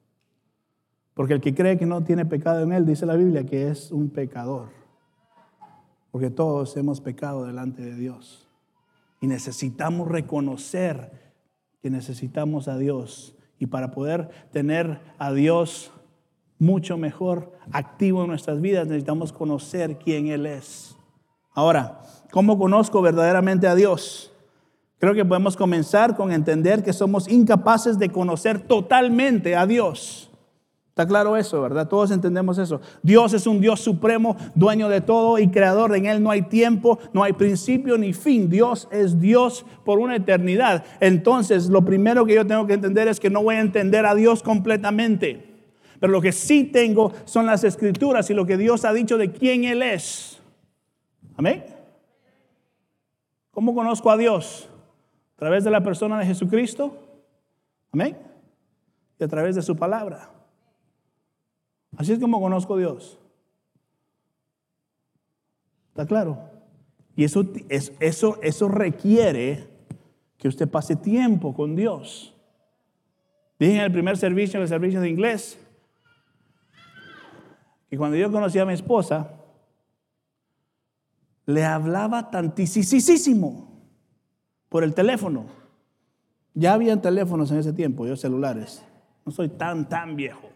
Porque 1.14 1.32
el 1.32 1.40
que 1.40 1.54
cree 1.54 1.78
que 1.78 1.86
no 1.86 2.04
tiene 2.04 2.26
pecado 2.26 2.62
en 2.62 2.72
él, 2.72 2.84
dice 2.84 3.06
la 3.06 3.16
Biblia, 3.16 3.44
que 3.44 3.68
es 3.68 3.90
un 3.90 4.10
pecador. 4.10 4.68
Porque 6.10 6.30
todos 6.30 6.76
hemos 6.76 7.00
pecado 7.00 7.46
delante 7.46 7.82
de 7.82 7.94
Dios. 7.96 8.48
Y 9.20 9.26
necesitamos 9.26 10.08
reconocer 10.08 11.26
necesitamos 11.90 12.68
a 12.68 12.78
Dios. 12.78 13.35
Y 13.58 13.66
para 13.66 13.90
poder 13.90 14.28
tener 14.52 15.00
a 15.18 15.32
Dios 15.32 15.92
mucho 16.58 16.96
mejor 16.96 17.52
activo 17.72 18.22
en 18.22 18.28
nuestras 18.28 18.60
vidas, 18.60 18.86
necesitamos 18.86 19.32
conocer 19.32 19.98
quién 19.98 20.28
Él 20.28 20.46
es. 20.46 20.96
Ahora, 21.52 22.02
¿cómo 22.30 22.58
conozco 22.58 23.00
verdaderamente 23.02 23.66
a 23.66 23.74
Dios? 23.74 24.32
Creo 24.98 25.14
que 25.14 25.24
podemos 25.24 25.56
comenzar 25.56 26.16
con 26.16 26.32
entender 26.32 26.82
que 26.82 26.92
somos 26.92 27.28
incapaces 27.28 27.98
de 27.98 28.10
conocer 28.10 28.60
totalmente 28.60 29.54
a 29.54 29.66
Dios. 29.66 30.25
Está 30.96 31.06
claro 31.06 31.36
eso, 31.36 31.60
¿verdad? 31.60 31.86
Todos 31.88 32.10
entendemos 32.10 32.56
eso. 32.56 32.80
Dios 33.02 33.34
es 33.34 33.46
un 33.46 33.60
Dios 33.60 33.80
supremo, 33.80 34.34
dueño 34.54 34.88
de 34.88 35.02
todo 35.02 35.38
y 35.38 35.48
creador. 35.48 35.94
En 35.94 36.06
Él 36.06 36.22
no 36.22 36.30
hay 36.30 36.40
tiempo, 36.40 36.98
no 37.12 37.22
hay 37.22 37.34
principio 37.34 37.98
ni 37.98 38.14
fin. 38.14 38.48
Dios 38.48 38.88
es 38.90 39.20
Dios 39.20 39.66
por 39.84 39.98
una 39.98 40.16
eternidad. 40.16 40.86
Entonces, 41.00 41.68
lo 41.68 41.84
primero 41.84 42.24
que 42.24 42.34
yo 42.34 42.46
tengo 42.46 42.66
que 42.66 42.72
entender 42.72 43.08
es 43.08 43.20
que 43.20 43.28
no 43.28 43.42
voy 43.42 43.56
a 43.56 43.60
entender 43.60 44.06
a 44.06 44.14
Dios 44.14 44.42
completamente. 44.42 45.66
Pero 46.00 46.10
lo 46.10 46.22
que 46.22 46.32
sí 46.32 46.64
tengo 46.64 47.12
son 47.26 47.44
las 47.44 47.62
escrituras 47.62 48.30
y 48.30 48.32
lo 48.32 48.46
que 48.46 48.56
Dios 48.56 48.86
ha 48.86 48.94
dicho 48.94 49.18
de 49.18 49.32
quién 49.32 49.64
Él 49.64 49.82
es. 49.82 50.40
Amén. 51.36 51.62
¿Cómo 53.50 53.74
conozco 53.74 54.10
a 54.10 54.16
Dios? 54.16 54.66
A 55.34 55.40
través 55.40 55.62
de 55.62 55.70
la 55.70 55.82
persona 55.82 56.18
de 56.18 56.24
Jesucristo. 56.24 56.96
Amén. 57.92 58.16
Y 59.20 59.24
a 59.24 59.28
través 59.28 59.56
de 59.56 59.60
su 59.60 59.76
palabra. 59.76 60.30
Así 61.96 62.12
es 62.12 62.18
como 62.18 62.40
conozco 62.40 62.74
a 62.74 62.78
Dios. 62.78 63.18
¿Está 65.88 66.06
claro? 66.06 66.38
Y 67.14 67.24
eso, 67.24 67.44
eso, 67.70 68.38
eso 68.42 68.68
requiere 68.68 69.68
que 70.36 70.48
usted 70.48 70.68
pase 70.68 70.96
tiempo 70.96 71.54
con 71.54 71.74
Dios. 71.74 72.34
Dije 73.58 73.76
en 73.76 73.80
el 73.80 73.92
primer 73.92 74.18
servicio, 74.18 74.58
en 74.58 74.62
el 74.62 74.68
servicio 74.68 75.00
de 75.00 75.08
inglés, 75.08 75.58
que 77.88 77.96
cuando 77.96 78.16
yo 78.18 78.30
conocí 78.30 78.58
a 78.58 78.66
mi 78.66 78.74
esposa, 78.74 79.30
le 81.46 81.64
hablaba 81.64 82.30
tantísimo 82.30 83.80
por 84.68 84.84
el 84.84 84.92
teléfono. 84.92 85.46
Ya 86.52 86.74
habían 86.74 87.00
teléfonos 87.00 87.50
en 87.50 87.58
ese 87.58 87.72
tiempo, 87.72 88.06
yo 88.06 88.16
celulares. 88.16 88.84
No 89.24 89.32
soy 89.32 89.48
tan, 89.48 89.88
tan 89.88 90.16
viejo. 90.16 90.55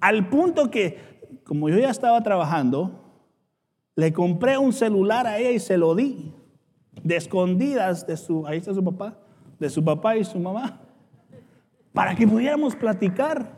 Al 0.00 0.28
punto 0.28 0.70
que, 0.70 1.40
como 1.44 1.68
yo 1.68 1.78
ya 1.78 1.90
estaba 1.90 2.22
trabajando, 2.22 3.06
le 3.94 4.12
compré 4.12 4.58
un 4.58 4.72
celular 4.72 5.26
a 5.26 5.38
ella 5.38 5.50
y 5.50 5.58
se 5.58 5.78
lo 5.78 5.94
di. 5.94 6.32
De 7.02 7.16
escondidas 7.16 8.06
de 8.06 8.16
su, 8.16 8.46
ahí 8.46 8.58
está 8.58 8.74
su 8.74 8.82
papá, 8.82 9.16
de 9.58 9.70
su 9.70 9.84
papá 9.84 10.16
y 10.16 10.24
su 10.24 10.38
mamá, 10.38 10.80
para 11.92 12.14
que 12.14 12.26
pudiéramos 12.26 12.74
platicar. 12.74 13.54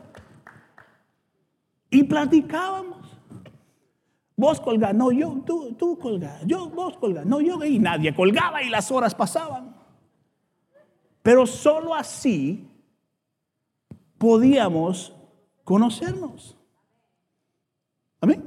Y 1.90 2.04
platicábamos. 2.04 2.99
Vos 4.37 4.61
colgás, 4.61 4.95
no 4.95 5.11
yo, 5.11 5.42
tú, 5.45 5.73
tú 5.73 5.99
colgás, 5.99 6.45
yo, 6.47 6.68
vos 6.71 6.97
colgás, 6.99 7.26
no 7.26 7.40
yo, 7.40 7.64
y 7.64 7.80
nadie 7.80 8.14
colgaba 8.14 8.62
y 8.62 8.68
las 8.68 8.92
horas 8.92 9.14
pasaban. 9.14 9.75
Pero 11.23 11.45
solo 11.45 11.95
así 11.95 12.68
podíamos 14.16 15.17
conocernos. 15.68 16.56
Amén. 18.22 18.42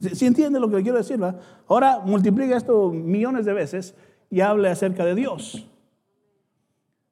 Si 0.00 0.24
entiende 0.24 0.58
lo 0.58 0.70
que 0.70 0.82
quiero 0.82 0.96
decir, 0.96 1.20
ahora 1.68 2.00
multiplica 2.02 2.56
esto 2.56 2.88
millones 2.92 3.44
de 3.44 3.52
veces 3.52 3.94
y 4.30 4.40
hable 4.40 4.70
acerca 4.70 5.04
de 5.04 5.14
Dios. 5.14 5.66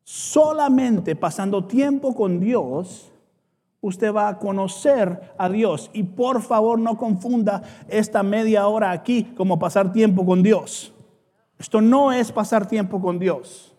Solamente 0.02 1.14
pasando 1.14 1.66
tiempo 1.66 2.14
con 2.14 2.40
Dios, 2.40 3.12
usted 3.82 4.14
va 4.14 4.28
a 4.28 4.38
conocer 4.38 5.34
a 5.36 5.50
Dios. 5.50 5.90
Y 5.92 6.04
por 6.04 6.40
favor 6.40 6.78
no 6.78 6.96
confunda 6.96 7.62
esta 7.88 8.22
media 8.22 8.66
hora 8.66 8.92
aquí 8.92 9.24
como 9.36 9.58
pasar 9.58 9.92
tiempo 9.92 10.24
con 10.24 10.42
Dios. 10.42 10.94
Esto 11.58 11.82
no 11.82 12.12
es 12.12 12.32
pasar 12.32 12.66
tiempo 12.66 12.98
con 12.98 13.18
Dios. 13.18 13.74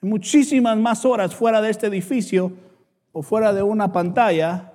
Hay 0.00 0.08
muchísimas 0.08 0.78
más 0.78 1.04
horas 1.04 1.34
fuera 1.34 1.60
de 1.60 1.70
este 1.70 1.88
edificio 1.88 2.52
o 3.14 3.22
fuera 3.22 3.54
de 3.54 3.62
una 3.62 3.92
pantalla 3.92 4.72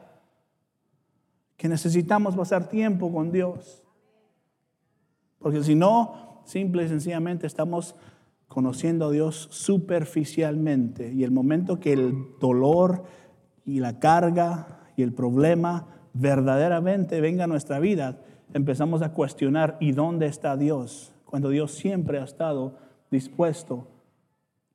que 1.57 1.67
necesitamos 1.67 2.35
pasar 2.35 2.69
tiempo 2.69 3.11
con 3.13 3.31
Dios. 3.31 3.83
Porque 5.39 5.61
si 5.61 5.75
no, 5.75 6.41
simple 6.45 6.85
y 6.85 6.87
sencillamente 6.87 7.45
estamos 7.45 7.95
conociendo 8.47 9.07
a 9.07 9.11
Dios 9.11 9.49
superficialmente. 9.51 11.11
Y 11.11 11.25
el 11.25 11.31
momento 11.31 11.81
que 11.81 11.91
el 11.91 12.27
dolor 12.39 13.03
y 13.65 13.81
la 13.81 13.99
carga 13.99 14.79
y 14.95 15.03
el 15.03 15.13
problema 15.13 15.87
verdaderamente 16.13 17.19
venga 17.19 17.43
a 17.43 17.47
nuestra 17.47 17.79
vida, 17.79 18.21
empezamos 18.53 19.01
a 19.01 19.11
cuestionar, 19.11 19.75
¿y 19.81 19.91
dónde 19.91 20.27
está 20.27 20.55
Dios? 20.55 21.13
Cuando 21.25 21.49
Dios 21.49 21.73
siempre 21.73 22.19
ha 22.19 22.23
estado 22.23 22.77
dispuesto 23.11 23.87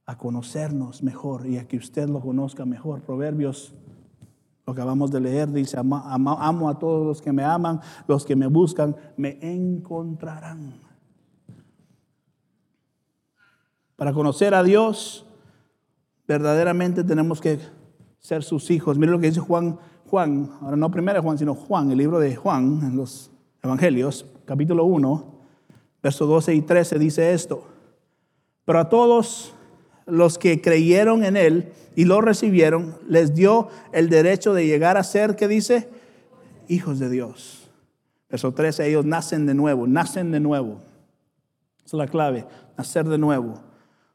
a 0.06 0.18
conocernos 0.18 1.02
mejor 1.02 1.46
y 1.46 1.58
a 1.58 1.66
que 1.66 1.76
usted 1.76 2.08
lo 2.08 2.20
conozca 2.20 2.64
mejor. 2.64 3.00
Proverbios, 3.02 3.72
lo 4.66 4.74
que 4.74 4.80
acabamos 4.80 5.10
de 5.10 5.20
leer, 5.20 5.50
dice, 5.50 5.78
amo, 5.78 6.68
a 6.68 6.78
todos 6.78 7.06
los 7.06 7.22
que 7.22 7.32
me 7.32 7.44
aman, 7.44 7.80
los 8.06 8.24
que 8.24 8.36
me 8.36 8.46
buscan, 8.46 8.94
me 9.16 9.38
encontrarán. 9.40 10.74
Para 13.96 14.12
conocer 14.12 14.54
a 14.54 14.62
Dios, 14.62 15.24
verdaderamente 16.26 17.04
tenemos 17.04 17.40
que 17.40 17.58
ser 18.18 18.42
sus 18.42 18.70
hijos. 18.70 18.98
Mire 18.98 19.12
lo 19.12 19.20
que 19.20 19.28
dice 19.28 19.40
Juan, 19.40 19.78
Juan, 20.10 20.50
ahora 20.60 20.76
no 20.76 20.90
primero 20.90 21.22
Juan, 21.22 21.38
sino 21.38 21.54
Juan, 21.54 21.90
el 21.90 21.98
libro 21.98 22.18
de 22.18 22.34
Juan, 22.36 22.80
en 22.82 22.96
los 22.96 23.30
Evangelios, 23.62 24.26
capítulo 24.44 24.84
1, 24.84 25.34
versos 26.02 26.28
12 26.28 26.54
y 26.54 26.62
13, 26.62 26.98
dice 26.98 27.32
esto. 27.32 27.64
Pero 28.66 28.78
a 28.78 28.88
todos 28.88 29.53
los 30.06 30.38
que 30.38 30.60
creyeron 30.60 31.24
en 31.24 31.36
Él 31.36 31.72
y 31.96 32.04
lo 32.04 32.20
recibieron, 32.20 32.96
les 33.08 33.34
dio 33.34 33.68
el 33.92 34.08
derecho 34.08 34.54
de 34.54 34.66
llegar 34.66 34.96
a 34.96 35.04
ser, 35.04 35.36
¿qué 35.36 35.48
dice? 35.48 35.88
Hijos 36.68 36.98
de 36.98 37.08
Dios. 37.08 37.70
Verso 38.28 38.52
13, 38.52 38.88
ellos 38.88 39.04
nacen 39.04 39.46
de 39.46 39.54
nuevo, 39.54 39.86
nacen 39.86 40.32
de 40.32 40.40
nuevo. 40.40 40.80
Esa 41.78 41.96
es 41.96 41.98
la 41.98 42.08
clave, 42.08 42.46
nacer 42.76 43.06
de 43.06 43.18
nuevo. 43.18 43.60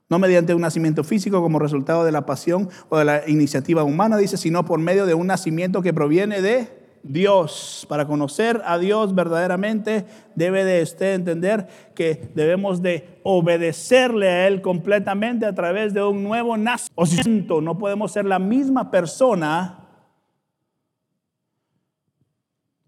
No 0.09 0.17
mediante 0.17 0.55
un 0.55 0.61
nacimiento 0.61 1.03
físico 1.03 1.41
como 1.41 1.59
resultado 1.59 2.03
de 2.03 2.11
la 2.11 2.25
pasión 2.25 2.67
o 2.89 2.97
de 2.97 3.05
la 3.05 3.29
iniciativa 3.29 3.83
humana, 3.83 4.17
dice, 4.17 4.37
sino 4.37 4.65
por 4.65 4.79
medio 4.79 5.05
de 5.05 5.13
un 5.13 5.27
nacimiento 5.27 5.81
que 5.81 5.93
proviene 5.93 6.41
de 6.41 6.78
Dios. 7.03 7.85
Para 7.89 8.05
conocer 8.05 8.61
a 8.65 8.77
Dios 8.77 9.15
verdaderamente 9.15 10.05
debe 10.35 10.63
de 10.63 10.83
usted 10.83 11.13
entender 11.13 11.67
que 11.95 12.29
debemos 12.35 12.81
de 12.81 13.19
obedecerle 13.23 14.29
a 14.29 14.47
Él 14.47 14.61
completamente 14.61 15.45
a 15.45 15.55
través 15.55 15.93
de 15.93 16.03
un 16.03 16.23
nuevo 16.23 16.57
nacimiento. 16.57 17.61
No 17.61 17.77
podemos 17.77 18.11
ser 18.11 18.25
la 18.25 18.39
misma 18.39 18.91
persona 18.91 19.78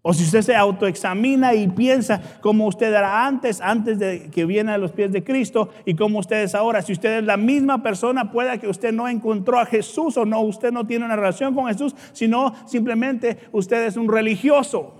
o 0.04 0.12
si 0.12 0.24
usted 0.24 0.42
se 0.42 0.56
autoexamina 0.56 1.54
y 1.54 1.68
piensa 1.68 2.20
como 2.40 2.66
usted 2.66 2.92
era 2.92 3.24
antes, 3.24 3.60
antes 3.60 4.00
de 4.00 4.30
que 4.30 4.44
viene 4.44 4.72
a 4.72 4.78
los 4.78 4.90
pies 4.90 5.12
de 5.12 5.22
Cristo, 5.22 5.70
y 5.84 5.94
como 5.94 6.18
usted 6.18 6.42
es 6.42 6.56
ahora, 6.56 6.82
si 6.82 6.92
usted 6.92 7.18
es 7.18 7.24
la 7.24 7.36
misma 7.36 7.84
persona, 7.84 8.32
puede 8.32 8.58
que 8.58 8.66
usted 8.66 8.92
no 8.92 9.08
encontró 9.08 9.60
a 9.60 9.66
Jesús 9.66 10.16
o 10.16 10.26
no, 10.26 10.40
usted 10.40 10.72
no 10.72 10.88
tiene 10.88 11.04
una 11.04 11.14
relación 11.14 11.54
con 11.54 11.68
Jesús, 11.68 11.94
sino 12.12 12.52
simplemente 12.66 13.38
usted 13.52 13.86
es 13.86 13.96
un 13.96 14.08
religioso. 14.08 14.94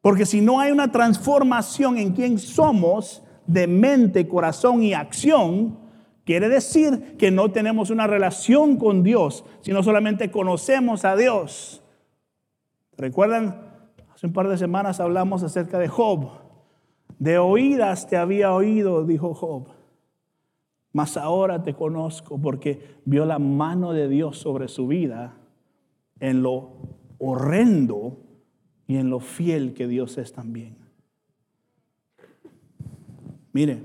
Porque 0.00 0.26
si 0.26 0.40
no 0.40 0.58
hay 0.58 0.72
una 0.72 0.90
transformación 0.90 1.98
en 1.98 2.12
quien 2.14 2.38
somos, 2.38 3.22
de 3.46 3.68
mente, 3.68 4.26
corazón 4.26 4.82
y 4.82 4.92
acción, 4.92 5.78
quiere 6.24 6.48
decir 6.48 7.16
que 7.16 7.30
no 7.30 7.52
tenemos 7.52 7.90
una 7.90 8.08
relación 8.08 8.76
con 8.76 9.04
Dios, 9.04 9.44
sino 9.60 9.84
solamente 9.84 10.32
conocemos 10.32 11.04
a 11.04 11.14
Dios 11.14 11.84
¿Recuerdan? 12.96 13.60
Hace 14.14 14.26
un 14.26 14.32
par 14.32 14.48
de 14.48 14.56
semanas 14.56 15.00
hablamos 15.00 15.42
acerca 15.42 15.78
de 15.78 15.88
Job. 15.88 16.30
De 17.18 17.38
oídas 17.38 18.06
te 18.06 18.16
había 18.16 18.52
oído, 18.54 19.04
dijo 19.04 19.34
Job. 19.34 19.68
Mas 20.92 21.18
ahora 21.18 21.62
te 21.62 21.74
conozco 21.74 22.40
porque 22.40 22.96
vio 23.04 23.26
la 23.26 23.38
mano 23.38 23.92
de 23.92 24.08
Dios 24.08 24.38
sobre 24.38 24.68
su 24.68 24.86
vida 24.86 25.34
en 26.20 26.42
lo 26.42 26.70
horrendo 27.18 28.18
y 28.86 28.96
en 28.96 29.10
lo 29.10 29.20
fiel 29.20 29.74
que 29.74 29.86
Dios 29.86 30.16
es 30.16 30.32
también. 30.32 30.78
Mire, 33.52 33.84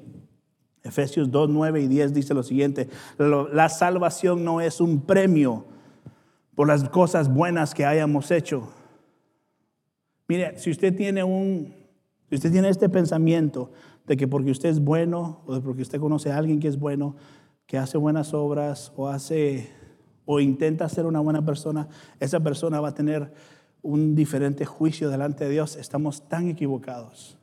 Efesios 0.83 1.29
2, 1.29 1.49
9 1.49 1.81
y 1.81 1.87
10 1.87 2.13
dice 2.13 2.33
lo 2.33 2.43
siguiente, 2.43 2.87
la 3.17 3.67
salvación 3.67 4.45
no 4.45 4.61
es 4.61 4.79
un 4.79 5.01
premio 5.01 5.65
por 6.55 6.67
las 6.67 6.87
cosas 6.87 7.33
buenas 7.33 7.73
que 7.73 7.85
hayamos 7.85 8.31
hecho 8.31 8.69
Mire, 10.31 10.57
si 10.57 10.71
usted 10.71 10.95
tiene 10.95 11.25
un, 11.25 11.73
usted 12.31 12.53
tiene 12.53 12.69
este 12.69 12.87
pensamiento 12.87 13.73
de 14.07 14.15
que 14.15 14.29
porque 14.29 14.51
usted 14.51 14.69
es 14.69 14.79
bueno 14.79 15.41
o 15.45 15.53
de 15.53 15.59
porque 15.59 15.81
usted 15.81 15.99
conoce 15.99 16.31
a 16.31 16.37
alguien 16.37 16.61
que 16.61 16.69
es 16.69 16.79
bueno, 16.79 17.17
que 17.65 17.77
hace 17.77 17.97
buenas 17.97 18.33
obras 18.33 18.93
o 18.95 19.09
hace 19.09 19.69
o 20.23 20.39
intenta 20.39 20.87
ser 20.87 21.05
una 21.05 21.19
buena 21.19 21.43
persona, 21.43 21.89
esa 22.21 22.39
persona 22.39 22.79
va 22.79 22.87
a 22.87 22.93
tener 22.93 23.33
un 23.81 24.15
diferente 24.15 24.63
juicio 24.63 25.09
delante 25.09 25.43
de 25.43 25.49
Dios. 25.49 25.75
Estamos 25.75 26.29
tan 26.29 26.47
equivocados. 26.47 27.37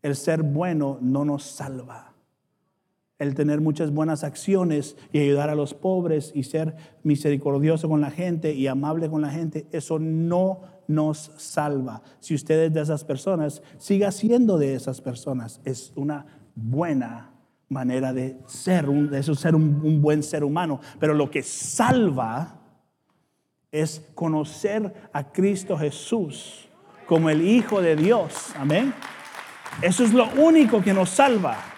El 0.00 0.16
ser 0.16 0.42
bueno 0.42 0.96
no 1.02 1.26
nos 1.26 1.42
salva. 1.42 2.13
El 3.18 3.34
tener 3.34 3.60
muchas 3.60 3.92
buenas 3.92 4.24
acciones 4.24 4.96
y 5.12 5.20
ayudar 5.20 5.48
a 5.48 5.54
los 5.54 5.74
pobres 5.74 6.32
y 6.34 6.44
ser 6.44 6.74
misericordioso 7.02 7.88
con 7.88 8.00
la 8.00 8.10
gente 8.10 8.54
y 8.54 8.66
amable 8.66 9.08
con 9.08 9.22
la 9.22 9.30
gente, 9.30 9.66
eso 9.70 9.98
no 9.98 10.62
nos 10.88 11.32
salva. 11.36 12.02
Si 12.20 12.34
usted 12.34 12.64
es 12.64 12.72
de 12.72 12.82
esas 12.82 13.04
personas, 13.04 13.62
siga 13.78 14.10
siendo 14.10 14.58
de 14.58 14.74
esas 14.74 15.00
personas. 15.00 15.60
Es 15.64 15.92
una 15.94 16.26
buena 16.54 17.30
manera 17.68 18.12
de 18.12 18.36
ser, 18.46 18.86
de 18.86 19.18
eso 19.18 19.34
ser 19.34 19.54
un, 19.54 19.80
un 19.82 20.02
buen 20.02 20.22
ser 20.22 20.44
humano. 20.44 20.80
Pero 20.98 21.14
lo 21.14 21.30
que 21.30 21.42
salva 21.42 22.60
es 23.70 24.02
conocer 24.14 24.92
a 25.12 25.32
Cristo 25.32 25.76
Jesús 25.76 26.68
como 27.06 27.30
el 27.30 27.46
Hijo 27.46 27.80
de 27.80 27.96
Dios. 27.96 28.50
Amén. 28.56 28.92
Eso 29.82 30.04
es 30.04 30.12
lo 30.12 30.28
único 30.34 30.82
que 30.82 30.92
nos 30.92 31.10
salva. 31.10 31.73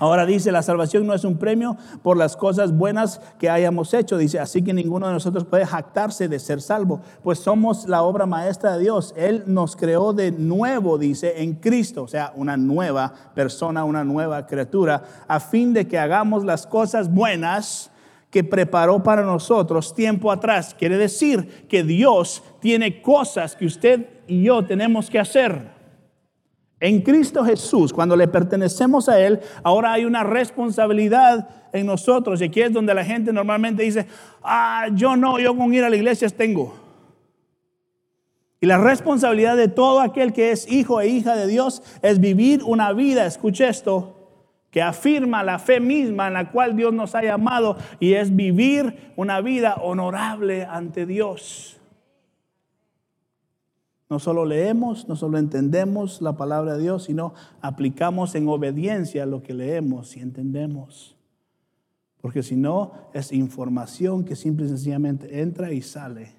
Ahora 0.00 0.24
dice, 0.24 0.50
la 0.50 0.62
salvación 0.62 1.06
no 1.06 1.12
es 1.12 1.24
un 1.24 1.36
premio 1.36 1.76
por 2.02 2.16
las 2.16 2.34
cosas 2.34 2.72
buenas 2.72 3.20
que 3.38 3.50
hayamos 3.50 3.92
hecho. 3.92 4.16
Dice, 4.16 4.40
así 4.40 4.62
que 4.62 4.72
ninguno 4.72 5.06
de 5.06 5.12
nosotros 5.12 5.44
puede 5.44 5.66
jactarse 5.66 6.26
de 6.26 6.38
ser 6.38 6.62
salvo, 6.62 7.02
pues 7.22 7.38
somos 7.38 7.86
la 7.86 8.02
obra 8.02 8.24
maestra 8.24 8.72
de 8.72 8.84
Dios. 8.84 9.12
Él 9.14 9.44
nos 9.46 9.76
creó 9.76 10.14
de 10.14 10.32
nuevo, 10.32 10.96
dice, 10.96 11.42
en 11.42 11.54
Cristo, 11.54 12.04
o 12.04 12.08
sea, 12.08 12.32
una 12.34 12.56
nueva 12.56 13.12
persona, 13.34 13.84
una 13.84 14.02
nueva 14.02 14.46
criatura, 14.46 15.02
a 15.28 15.38
fin 15.38 15.74
de 15.74 15.86
que 15.86 15.98
hagamos 15.98 16.44
las 16.44 16.66
cosas 16.66 17.12
buenas 17.12 17.90
que 18.30 18.42
preparó 18.42 19.02
para 19.02 19.22
nosotros 19.22 19.94
tiempo 19.94 20.32
atrás. 20.32 20.74
Quiere 20.78 20.96
decir 20.96 21.66
que 21.68 21.82
Dios 21.82 22.42
tiene 22.60 23.02
cosas 23.02 23.54
que 23.54 23.66
usted 23.66 24.08
y 24.26 24.44
yo 24.44 24.64
tenemos 24.64 25.10
que 25.10 25.18
hacer. 25.18 25.79
En 26.80 27.02
Cristo 27.02 27.44
Jesús, 27.44 27.92
cuando 27.92 28.16
le 28.16 28.26
pertenecemos 28.26 29.08
a 29.10 29.20
Él, 29.20 29.40
ahora 29.62 29.92
hay 29.92 30.06
una 30.06 30.24
responsabilidad 30.24 31.46
en 31.74 31.86
nosotros. 31.86 32.40
Y 32.40 32.44
aquí 32.44 32.62
es 32.62 32.72
donde 32.72 32.94
la 32.94 33.04
gente 33.04 33.34
normalmente 33.34 33.82
dice, 33.82 34.06
ah, 34.42 34.88
yo 34.94 35.14
no, 35.14 35.38
yo 35.38 35.54
con 35.54 35.72
ir 35.74 35.84
a 35.84 35.90
la 35.90 35.96
iglesia 35.96 36.28
tengo. 36.30 36.74
Y 38.62 38.66
la 38.66 38.78
responsabilidad 38.78 39.56
de 39.56 39.68
todo 39.68 40.00
aquel 40.00 40.32
que 40.32 40.52
es 40.52 40.70
hijo 40.70 41.00
e 41.00 41.08
hija 41.08 41.36
de 41.36 41.46
Dios 41.46 41.82
es 42.02 42.18
vivir 42.18 42.62
una 42.64 42.92
vida, 42.92 43.26
escuche 43.26 43.68
esto, 43.68 44.16
que 44.70 44.80
afirma 44.80 45.42
la 45.42 45.58
fe 45.58 45.80
misma 45.80 46.28
en 46.28 46.34
la 46.34 46.50
cual 46.50 46.76
Dios 46.76 46.92
nos 46.92 47.14
ha 47.14 47.22
llamado 47.22 47.76
y 47.98 48.14
es 48.14 48.34
vivir 48.34 49.12
una 49.16 49.40
vida 49.40 49.74
honorable 49.82 50.64
ante 50.64 51.06
Dios. 51.06 51.79
No 54.10 54.18
solo 54.18 54.44
leemos, 54.44 55.08
no 55.08 55.14
solo 55.14 55.38
entendemos 55.38 56.20
la 56.20 56.36
palabra 56.36 56.74
de 56.74 56.82
Dios, 56.82 57.04
sino 57.04 57.32
aplicamos 57.60 58.34
en 58.34 58.48
obediencia 58.48 59.24
lo 59.24 59.40
que 59.40 59.54
leemos 59.54 60.16
y 60.16 60.20
entendemos. 60.20 61.16
Porque 62.20 62.42
si 62.42 62.56
no, 62.56 62.92
es 63.14 63.32
información 63.32 64.24
que 64.24 64.34
simple 64.34 64.66
y 64.66 64.68
sencillamente 64.68 65.40
entra 65.40 65.72
y 65.72 65.80
sale 65.80 66.34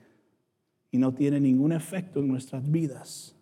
y 0.91 0.97
no 0.97 1.13
tiene 1.13 1.39
ningún 1.39 1.71
efecto 1.71 2.19
en 2.19 2.27
nuestras 2.27 2.69
vidas. 2.69 3.36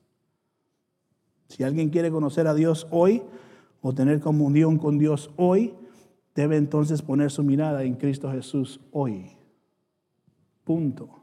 Si 1.48 1.64
alguien 1.64 1.90
quiere 1.90 2.12
conocer 2.12 2.46
a 2.46 2.54
Dios 2.54 2.86
hoy 2.92 3.24
o 3.82 3.94
tener 3.94 4.20
comunión 4.20 4.78
con 4.78 5.00
Dios 5.00 5.32
hoy, 5.38 5.74
debe 6.36 6.58
entonces 6.58 7.02
poner 7.02 7.32
su 7.32 7.44
mirada 7.44 7.84
en 7.84 7.96
Cristo 7.96 8.32
Jesús 8.32 8.80
hoy. 8.92 9.32
Punto. 10.64 11.19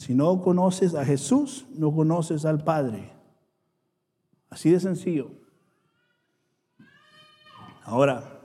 Si 0.00 0.14
no 0.14 0.40
conoces 0.40 0.94
a 0.94 1.04
Jesús, 1.04 1.66
no 1.74 1.92
conoces 1.94 2.46
al 2.46 2.64
Padre. 2.64 3.12
Así 4.48 4.70
de 4.70 4.80
sencillo. 4.80 5.30
Ahora, 7.84 8.40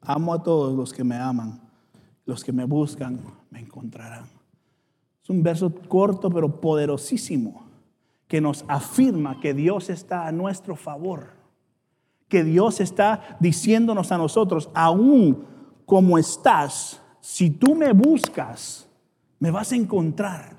amo 0.00 0.32
a 0.32 0.40
todos 0.40 0.72
los 0.72 0.92
que 0.92 1.02
me 1.02 1.16
aman. 1.16 1.60
Los 2.26 2.44
que 2.44 2.52
me 2.52 2.62
buscan, 2.62 3.20
me 3.50 3.58
encontrarán. 3.58 4.26
Es 5.20 5.30
un 5.30 5.42
verso 5.42 5.74
corto 5.88 6.30
pero 6.30 6.60
poderosísimo 6.60 7.66
que 8.28 8.40
nos 8.40 8.64
afirma 8.68 9.40
que 9.40 9.52
Dios 9.52 9.90
está 9.90 10.28
a 10.28 10.32
nuestro 10.32 10.76
favor. 10.76 11.30
Que 12.28 12.44
Dios 12.44 12.80
está 12.80 13.36
diciéndonos 13.40 14.12
a 14.12 14.18
nosotros, 14.18 14.70
aún 14.74 15.44
como 15.86 16.18
estás, 16.18 17.02
si 17.20 17.50
tú 17.50 17.74
me 17.74 17.92
buscas, 17.92 18.85
me 19.38 19.50
vas 19.50 19.72
a 19.72 19.76
encontrar. 19.76 20.56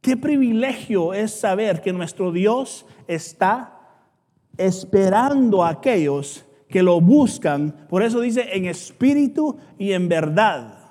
Qué 0.00 0.16
privilegio 0.16 1.14
es 1.14 1.32
saber 1.32 1.80
que 1.80 1.92
nuestro 1.92 2.32
Dios 2.32 2.86
está 3.06 3.78
esperando 4.56 5.62
a 5.62 5.70
aquellos 5.70 6.44
que 6.68 6.82
lo 6.82 7.00
buscan. 7.00 7.86
Por 7.88 8.02
eso 8.02 8.20
dice 8.20 8.56
en 8.56 8.66
espíritu 8.66 9.58
y 9.78 9.92
en 9.92 10.08
verdad. 10.08 10.90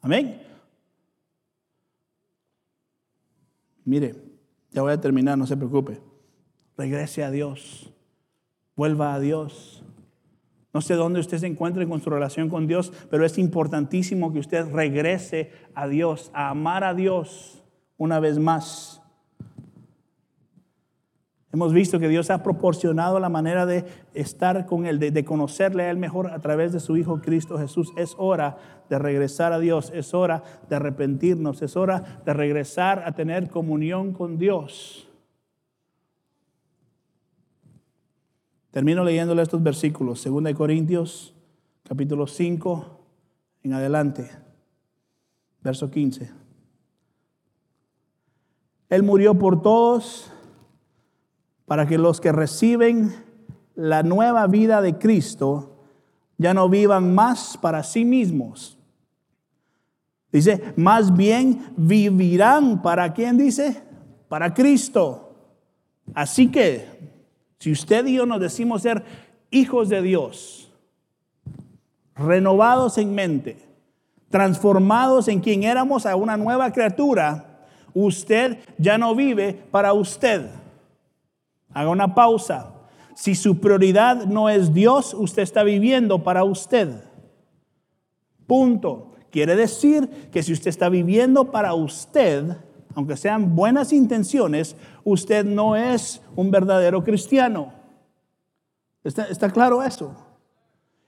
Amén. 0.00 0.42
Mire, 3.84 4.14
ya 4.70 4.82
voy 4.82 4.92
a 4.92 5.00
terminar, 5.00 5.38
no 5.38 5.46
se 5.46 5.56
preocupe. 5.56 6.00
Regrese 6.76 7.22
a 7.22 7.30
Dios. 7.30 7.92
Vuelva 8.74 9.14
a 9.14 9.20
Dios. 9.20 9.84
No 10.72 10.80
sé 10.80 10.94
dónde 10.94 11.20
usted 11.20 11.38
se 11.38 11.46
encuentre 11.46 11.86
con 11.88 12.00
su 12.00 12.10
relación 12.10 12.48
con 12.48 12.66
Dios, 12.66 12.92
pero 13.10 13.24
es 13.24 13.38
importantísimo 13.38 14.32
que 14.32 14.38
usted 14.38 14.70
regrese 14.72 15.50
a 15.74 15.88
Dios, 15.88 16.30
a 16.32 16.50
amar 16.50 16.84
a 16.84 16.94
Dios 16.94 17.64
una 17.96 18.20
vez 18.20 18.38
más. 18.38 19.00
Hemos 21.52 21.72
visto 21.72 21.98
que 21.98 22.08
Dios 22.08 22.30
ha 22.30 22.44
proporcionado 22.44 23.18
la 23.18 23.28
manera 23.28 23.66
de 23.66 23.84
estar 24.14 24.66
con 24.66 24.86
Él, 24.86 25.00
de, 25.00 25.24
conocerle 25.24 25.82
a 25.82 25.90
Él 25.90 25.96
mejor 25.96 26.30
a 26.30 26.38
través 26.38 26.72
de 26.72 26.78
su 26.78 26.96
Hijo 26.96 27.20
Cristo 27.20 27.58
Jesús. 27.58 27.92
Es 27.96 28.14
hora 28.18 28.56
de 28.88 29.00
regresar 29.00 29.52
a 29.52 29.58
Dios, 29.58 29.90
es 29.92 30.14
hora 30.14 30.44
de 30.68 30.76
arrepentirnos, 30.76 31.60
es 31.62 31.76
hora 31.76 32.22
de 32.24 32.32
regresar 32.32 33.02
a 33.04 33.12
tener 33.12 33.50
comunión 33.50 34.12
con 34.12 34.38
Dios. 34.38 35.09
Termino 38.70 39.02
leyéndole 39.02 39.42
estos 39.42 39.62
versículos, 39.62 40.22
2 40.24 40.54
Corintios, 40.54 41.34
capítulo 41.82 42.26
5, 42.26 43.00
en 43.64 43.72
adelante, 43.72 44.30
verso 45.60 45.90
15. 45.90 46.30
Él 48.88 49.02
murió 49.02 49.34
por 49.36 49.60
todos 49.60 50.32
para 51.66 51.86
que 51.86 51.98
los 51.98 52.20
que 52.20 52.32
reciben 52.32 53.12
la 53.74 54.02
nueva 54.02 54.46
vida 54.46 54.82
de 54.82 54.98
Cristo 54.98 55.76
ya 56.38 56.54
no 56.54 56.68
vivan 56.68 57.14
más 57.14 57.58
para 57.58 57.82
sí 57.82 58.04
mismos. 58.04 58.78
Dice, 60.32 60.74
más 60.76 61.16
bien 61.16 61.72
vivirán 61.76 62.82
para 62.82 63.12
quién 63.12 63.36
dice? 63.36 63.82
Para 64.28 64.54
Cristo. 64.54 65.34
Así 66.14 66.50
que 66.50 67.00
si 67.60 67.70
usted 67.70 68.06
y 68.06 68.14
yo 68.14 68.24
nos 68.24 68.40
decimos 68.40 68.82
ser 68.82 69.04
hijos 69.50 69.90
de 69.90 70.00
Dios, 70.00 70.72
renovados 72.16 72.96
en 72.96 73.14
mente, 73.14 73.58
transformados 74.30 75.28
en 75.28 75.40
quien 75.40 75.64
éramos 75.64 76.06
a 76.06 76.16
una 76.16 76.38
nueva 76.38 76.72
criatura, 76.72 77.66
usted 77.92 78.58
ya 78.78 78.96
no 78.96 79.14
vive 79.14 79.52
para 79.70 79.92
usted. 79.92 80.48
Haga 81.74 81.90
una 81.90 82.14
pausa. 82.14 82.72
Si 83.14 83.34
su 83.34 83.60
prioridad 83.60 84.24
no 84.24 84.48
es 84.48 84.72
Dios, 84.72 85.12
usted 85.12 85.42
está 85.42 85.62
viviendo 85.62 86.24
para 86.24 86.44
usted. 86.44 87.04
Punto. 88.46 89.12
Quiere 89.30 89.54
decir 89.54 90.08
que 90.32 90.42
si 90.42 90.54
usted 90.54 90.70
está 90.70 90.88
viviendo 90.88 91.50
para 91.50 91.74
usted, 91.74 92.56
aunque 93.00 93.16
sean 93.16 93.56
buenas 93.56 93.94
intenciones, 93.94 94.76
usted 95.04 95.46
no 95.46 95.74
es 95.74 96.20
un 96.36 96.50
verdadero 96.50 97.02
cristiano. 97.02 97.72
¿Está, 99.02 99.48
claro 99.48 99.82
eso? 99.82 100.14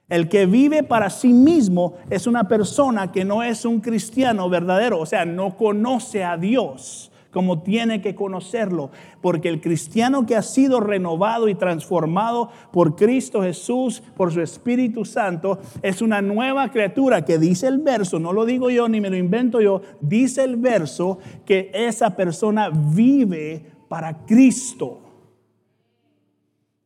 El 0.09 0.27
que 0.27 0.47
vive 0.47 0.81
para 0.81 1.11
sí 1.11 1.31
mismo 1.31 1.93
es 2.09 2.25
una 2.25 2.47
persona 2.47 3.11
que 3.11 3.23
no 3.23 3.43
es 3.43 3.63
un 3.63 3.79
cristiano 3.79 4.49
verdadero, 4.49 4.99
o 4.99 5.05
sea, 5.05 5.23
no 5.23 5.55
conoce 5.55 6.23
a 6.23 6.35
Dios 6.35 7.11
como 7.33 7.63
tiene 7.63 7.99
que 7.99 8.15
conocerlo, 8.15 8.91
porque 9.19 9.49
el 9.49 9.59
cristiano 9.59 10.25
que 10.25 10.35
ha 10.35 10.43
sido 10.43 10.79
renovado 10.79 11.49
y 11.49 11.55
transformado 11.55 12.49
por 12.71 12.95
Cristo 12.95 13.41
Jesús, 13.41 14.01
por 14.15 14.31
su 14.31 14.39
Espíritu 14.41 15.03
Santo, 15.03 15.59
es 15.81 16.01
una 16.01 16.21
nueva 16.21 16.69
criatura 16.69 17.25
que 17.25 17.39
dice 17.39 17.67
el 17.67 17.79
verso, 17.79 18.19
no 18.19 18.31
lo 18.31 18.45
digo 18.45 18.69
yo 18.69 18.87
ni 18.87 19.01
me 19.01 19.09
lo 19.09 19.17
invento 19.17 19.59
yo, 19.59 19.81
dice 19.99 20.43
el 20.43 20.57
verso 20.57 21.17
que 21.45 21.71
esa 21.73 22.15
persona 22.15 22.69
vive 22.69 23.65
para 23.89 24.25
Cristo. 24.25 24.99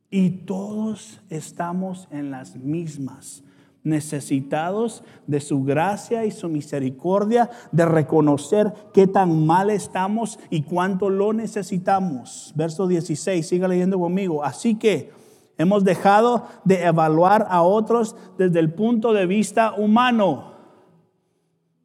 Y 0.09 0.29
todos 0.29 1.19
estamos 1.29 2.07
en 2.11 2.31
las 2.31 2.55
mismas. 2.55 3.43
Necesitados 3.87 5.03
de 5.25 5.39
su 5.39 5.63
gracia 5.63 6.25
y 6.25 6.31
su 6.31 6.49
misericordia, 6.49 7.49
de 7.71 7.85
reconocer 7.85 8.73
qué 8.93 9.07
tan 9.07 9.45
mal 9.45 9.69
estamos 9.69 10.39
y 10.49 10.63
cuánto 10.63 11.09
lo 11.09 11.33
necesitamos. 11.33 12.53
Verso 12.55 12.87
16, 12.87 13.47
siga 13.47 13.67
leyendo 13.67 13.99
conmigo. 13.99 14.43
Así 14.43 14.75
que 14.75 15.11
hemos 15.57 15.83
dejado 15.83 16.45
de 16.63 16.83
evaluar 16.83 17.47
a 17.49 17.61
otros 17.63 18.15
desde 18.37 18.59
el 18.59 18.73
punto 18.73 19.13
de 19.13 19.25
vista 19.25 19.73
humano. 19.73 20.55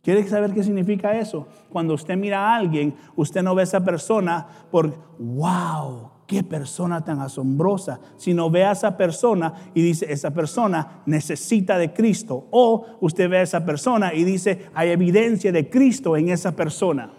¿Quiere 0.03 0.27
saber 0.29 0.53
qué 0.53 0.65
significa 0.65 1.19
eso? 1.19 1.47
Cuando 1.71 1.95
usted 1.95 2.17
mira 2.17 2.41
a 2.41 2.57
alguien, 2.57 2.95
usted 3.15 3.43
no 3.43 3.55
ve 3.55 3.63
a 3.63 3.65
esa 3.65 3.85
persona 3.85 4.47
por, 4.71 4.93
wow, 5.19 6.12
qué 6.33 6.43
persona 6.43 7.05
tan 7.05 7.21
asombrosa, 7.21 8.01
sino 8.17 8.49
ve 8.49 8.65
a 8.65 8.73
esa 8.73 8.97
persona 8.97 9.53
y 9.75 9.83
dice, 9.83 10.11
esa 10.11 10.31
persona 10.31 11.03
necesita 11.05 11.77
de 11.77 11.93
Cristo. 11.93 12.47
O 12.51 12.87
usted 13.03 13.29
ve 13.29 13.37
a 13.39 13.43
esa 13.43 13.67
persona 13.67 14.15
y 14.15 14.25
dice, 14.25 14.71
hay 14.73 14.89
evidencia 14.89 15.53
de 15.53 15.69
Cristo 15.69 16.17
en 16.17 16.31
esa 16.31 16.53
persona. 16.53 17.11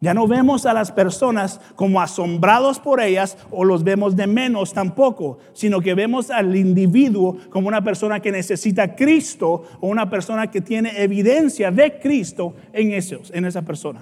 Ya 0.00 0.14
no 0.14 0.26
vemos 0.26 0.64
a 0.64 0.72
las 0.72 0.90
personas 0.90 1.60
como 1.76 2.00
asombrados 2.00 2.80
por 2.80 3.02
ellas 3.02 3.36
o 3.50 3.62
los 3.62 3.84
vemos 3.84 4.16
de 4.16 4.26
menos 4.26 4.72
tampoco, 4.72 5.36
sino 5.52 5.82
que 5.82 5.94
vemos 5.94 6.30
al 6.30 6.56
individuo 6.56 7.36
como 7.50 7.68
una 7.68 7.84
persona 7.84 8.20
que 8.20 8.32
necesita 8.32 8.96
Cristo 8.96 9.64
o 9.80 9.88
una 9.88 10.08
persona 10.08 10.50
que 10.50 10.62
tiene 10.62 11.02
evidencia 11.02 11.70
de 11.70 11.98
Cristo 11.98 12.54
en, 12.72 12.92
esos, 12.92 13.30
en 13.32 13.44
esa 13.44 13.60
persona. 13.60 14.00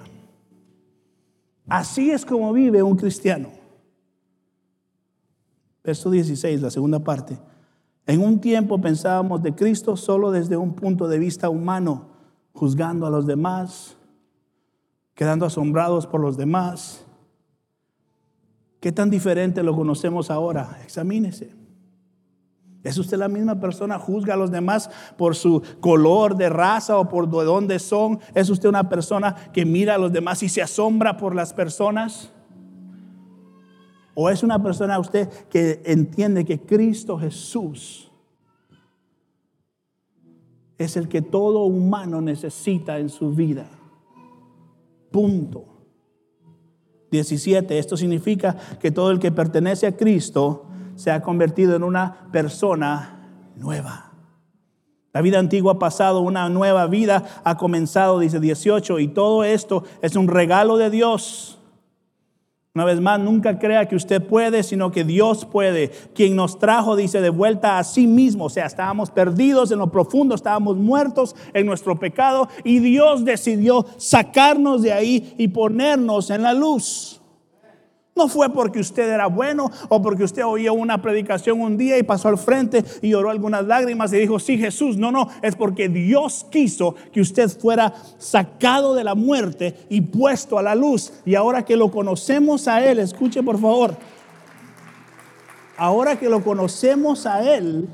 Así 1.67 2.11
es 2.11 2.25
como 2.25 2.53
vive 2.53 2.81
un 2.81 2.95
cristiano. 2.95 3.58
Verso 5.83 6.09
16, 6.09 6.61
la 6.61 6.69
segunda 6.69 6.99
parte. 6.99 7.39
En 8.05 8.21
un 8.21 8.39
tiempo 8.39 8.81
pensábamos 8.81 9.41
de 9.43 9.53
Cristo 9.53 9.95
solo 9.95 10.31
desde 10.31 10.57
un 10.57 10.73
punto 10.73 11.07
de 11.07 11.19
vista 11.19 11.49
humano, 11.49 12.09
juzgando 12.53 13.05
a 13.05 13.09
los 13.09 13.25
demás, 13.25 13.95
quedando 15.13 15.45
asombrados 15.45 16.07
por 16.07 16.19
los 16.21 16.35
demás. 16.35 17.05
¿Qué 18.79 18.91
tan 18.91 19.09
diferente 19.09 19.61
lo 19.63 19.75
conocemos 19.75 20.31
ahora? 20.31 20.79
Examínese. 20.83 21.53
¿Es 22.83 22.97
usted 22.97 23.17
la 23.17 23.27
misma 23.27 23.59
persona? 23.59 23.99
¿Juzga 23.99 24.35
a 24.35 24.37
los 24.37 24.51
demás 24.51 24.89
por 25.17 25.35
su 25.35 25.61
color 25.81 26.37
de 26.37 26.49
raza 26.49 26.97
o 26.97 27.09
por 27.09 27.29
de 27.29 27.43
dónde 27.43 27.77
son? 27.77 28.19
¿Es 28.33 28.49
usted 28.49 28.69
una 28.69 28.87
persona 28.87 29.35
que 29.51 29.65
mira 29.65 29.95
a 29.95 29.97
los 29.97 30.13
demás 30.13 30.41
y 30.43 30.49
se 30.49 30.61
asombra 30.61 31.17
por 31.17 31.35
las 31.35 31.53
personas? 31.53 32.31
¿O 34.21 34.29
es 34.29 34.43
una 34.43 34.61
persona 34.61 34.99
usted 34.99 35.29
que 35.49 35.81
entiende 35.85 36.43
que 36.43 36.59
Cristo 36.59 37.17
Jesús 37.17 38.11
es 40.77 40.97
el 40.97 41.07
que 41.07 41.21
todo 41.21 41.63
humano 41.63 42.19
necesita 42.19 42.99
en 42.99 43.07
su 43.07 43.33
vida? 43.33 43.69
Punto. 45.09 45.63
17. 47.11 47.79
Esto 47.79 47.95
significa 47.95 48.57
que 48.81 48.91
todo 48.91 49.11
el 49.11 49.19
que 49.19 49.31
pertenece 49.31 49.87
a 49.87 49.95
Cristo 49.95 50.65
se 50.95 51.11
ha 51.11 51.21
convertido 51.21 51.77
en 51.77 51.83
una 51.83 52.29
persona 52.29 53.25
nueva. 53.55 54.11
La 55.13 55.21
vida 55.21 55.39
antigua 55.39 55.71
ha 55.71 55.79
pasado, 55.79 56.19
una 56.19 56.49
nueva 56.49 56.87
vida 56.87 57.23
ha 57.45 57.55
comenzado, 57.55 58.19
dice 58.19 58.41
18, 58.41 58.99
y 58.99 59.07
todo 59.07 59.45
esto 59.45 59.85
es 60.01 60.17
un 60.17 60.27
regalo 60.27 60.75
de 60.75 60.89
Dios 60.89 61.58
una 62.75 62.85
vez 62.85 63.01
más, 63.01 63.19
nunca 63.19 63.57
crea 63.57 63.87
que 63.87 63.95
usted 63.95 64.21
puede, 64.21 64.61
sino 64.61 64.91
que 64.91 65.03
Dios 65.03 65.43
puede. 65.45 65.89
Quien 66.13 66.35
nos 66.35 66.59
trajo, 66.59 66.95
dice, 66.95 67.19
de 67.19 67.31
vuelta 67.31 67.79
a 67.79 67.83
sí 67.83 68.05
mismo. 68.05 68.45
O 68.45 68.49
sea, 68.49 68.67
estábamos 68.67 69.09
perdidos 69.09 69.71
en 69.71 69.79
lo 69.79 69.91
profundo, 69.91 70.35
estábamos 70.35 70.77
muertos 70.77 71.35
en 71.53 71.65
nuestro 71.65 71.99
pecado 71.99 72.47
y 72.63 72.77
Dios 72.77 73.25
decidió 73.25 73.87
sacarnos 73.97 74.83
de 74.83 74.93
ahí 74.93 75.33
y 75.39 75.47
ponernos 75.47 76.29
en 76.29 76.43
la 76.43 76.53
luz. 76.53 77.18
No 78.19 78.27
fue 78.27 78.49
porque 78.49 78.81
usted 78.81 79.09
era 79.09 79.27
bueno 79.27 79.71
o 79.87 80.01
porque 80.01 80.25
usted 80.25 80.45
oía 80.45 80.73
una 80.73 81.01
predicación 81.01 81.61
un 81.61 81.77
día 81.77 81.97
y 81.97 82.03
pasó 82.03 82.27
al 82.27 82.37
frente 82.37 82.83
y 83.01 83.11
lloró 83.11 83.29
algunas 83.29 83.65
lágrimas 83.65 84.11
y 84.11 84.17
dijo, 84.17 84.39
sí 84.39 84.57
Jesús. 84.57 84.97
No, 84.97 85.09
no, 85.09 85.29
es 85.41 85.55
porque 85.55 85.87
Dios 85.87 86.45
quiso 86.51 86.95
que 87.13 87.21
usted 87.21 87.47
fuera 87.47 87.93
sacado 88.17 88.93
de 88.93 89.05
la 89.05 89.15
muerte 89.15 89.87
y 89.87 90.01
puesto 90.01 90.59
a 90.59 90.61
la 90.61 90.75
luz. 90.75 91.13
Y 91.25 91.35
ahora 91.35 91.63
que 91.63 91.77
lo 91.77 91.91
conocemos 91.91 92.67
a 92.67 92.85
Él, 92.85 92.99
escuche 92.99 93.41
por 93.41 93.57
favor, 93.57 93.95
ahora 95.77 96.19
que 96.19 96.27
lo 96.27 96.43
conocemos 96.43 97.25
a 97.25 97.55
Él, 97.55 97.87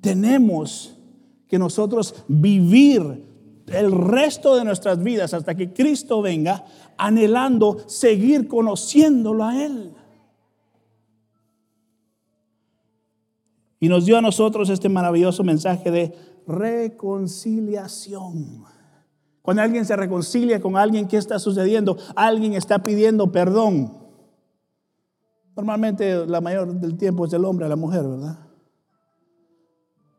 tenemos 0.00 0.96
que 1.48 1.58
nosotros 1.58 2.14
vivir 2.28 3.29
el 3.70 3.92
resto 3.92 4.56
de 4.56 4.64
nuestras 4.64 5.02
vidas 5.02 5.32
hasta 5.32 5.54
que 5.54 5.72
Cristo 5.72 6.22
venga, 6.22 6.64
anhelando 6.96 7.78
seguir 7.86 8.48
conociéndolo 8.48 9.44
a 9.44 9.64
Él. 9.64 9.92
Y 13.78 13.88
nos 13.88 14.04
dio 14.04 14.18
a 14.18 14.20
nosotros 14.20 14.68
este 14.68 14.88
maravilloso 14.88 15.42
mensaje 15.42 15.90
de 15.90 16.14
reconciliación. 16.46 18.64
Cuando 19.40 19.62
alguien 19.62 19.86
se 19.86 19.96
reconcilia 19.96 20.60
con 20.60 20.76
alguien, 20.76 21.08
¿qué 21.08 21.16
está 21.16 21.38
sucediendo? 21.38 21.96
Alguien 22.14 22.52
está 22.52 22.82
pidiendo 22.82 23.32
perdón. 23.32 23.94
Normalmente 25.56 26.26
la 26.26 26.40
mayor 26.40 26.74
del 26.74 26.96
tiempo 26.96 27.24
es 27.24 27.32
el 27.32 27.44
hombre 27.44 27.66
a 27.66 27.68
la 27.68 27.76
mujer, 27.76 28.06
¿verdad? 28.06 28.38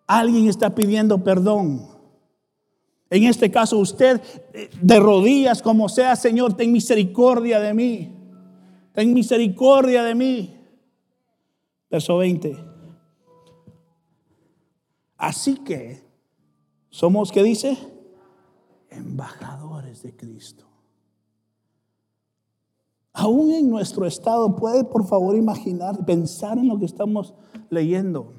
Alguien 0.08 0.48
está 0.48 0.74
pidiendo 0.74 1.24
perdón. 1.24 1.91
En 3.12 3.26
este 3.26 3.52
caso, 3.52 3.78
usted 3.78 4.22
eh, 4.54 4.70
de 4.82 5.00
rodillas, 5.00 5.62
como 5.62 5.90
sea, 5.90 6.16
Señor, 6.16 6.54
ten 6.56 6.72
misericordia 6.72 7.60
de 7.60 7.74
mí. 7.74 8.16
Ten 8.94 9.14
misericordia 9.14 10.02
de 10.04 10.16
mí. 10.16 10.58
Verso 11.90 12.18
20. 12.18 12.58
Así 15.18 15.56
que 15.56 16.02
somos, 16.90 17.34
¿qué 17.34 17.44
dice? 17.44 17.78
Embajadores 18.90 20.04
de 20.04 20.16
Cristo. 20.16 20.66
Aún 23.12 23.52
en 23.52 23.70
nuestro 23.70 24.06
estado, 24.06 24.56
puede 24.56 24.86
por 24.86 25.06
favor 25.06 25.36
imaginar, 25.36 26.06
pensar 26.06 26.58
en 26.58 26.70
lo 26.70 26.80
que 26.80 26.86
estamos 26.86 27.34
leyendo. 27.70 28.32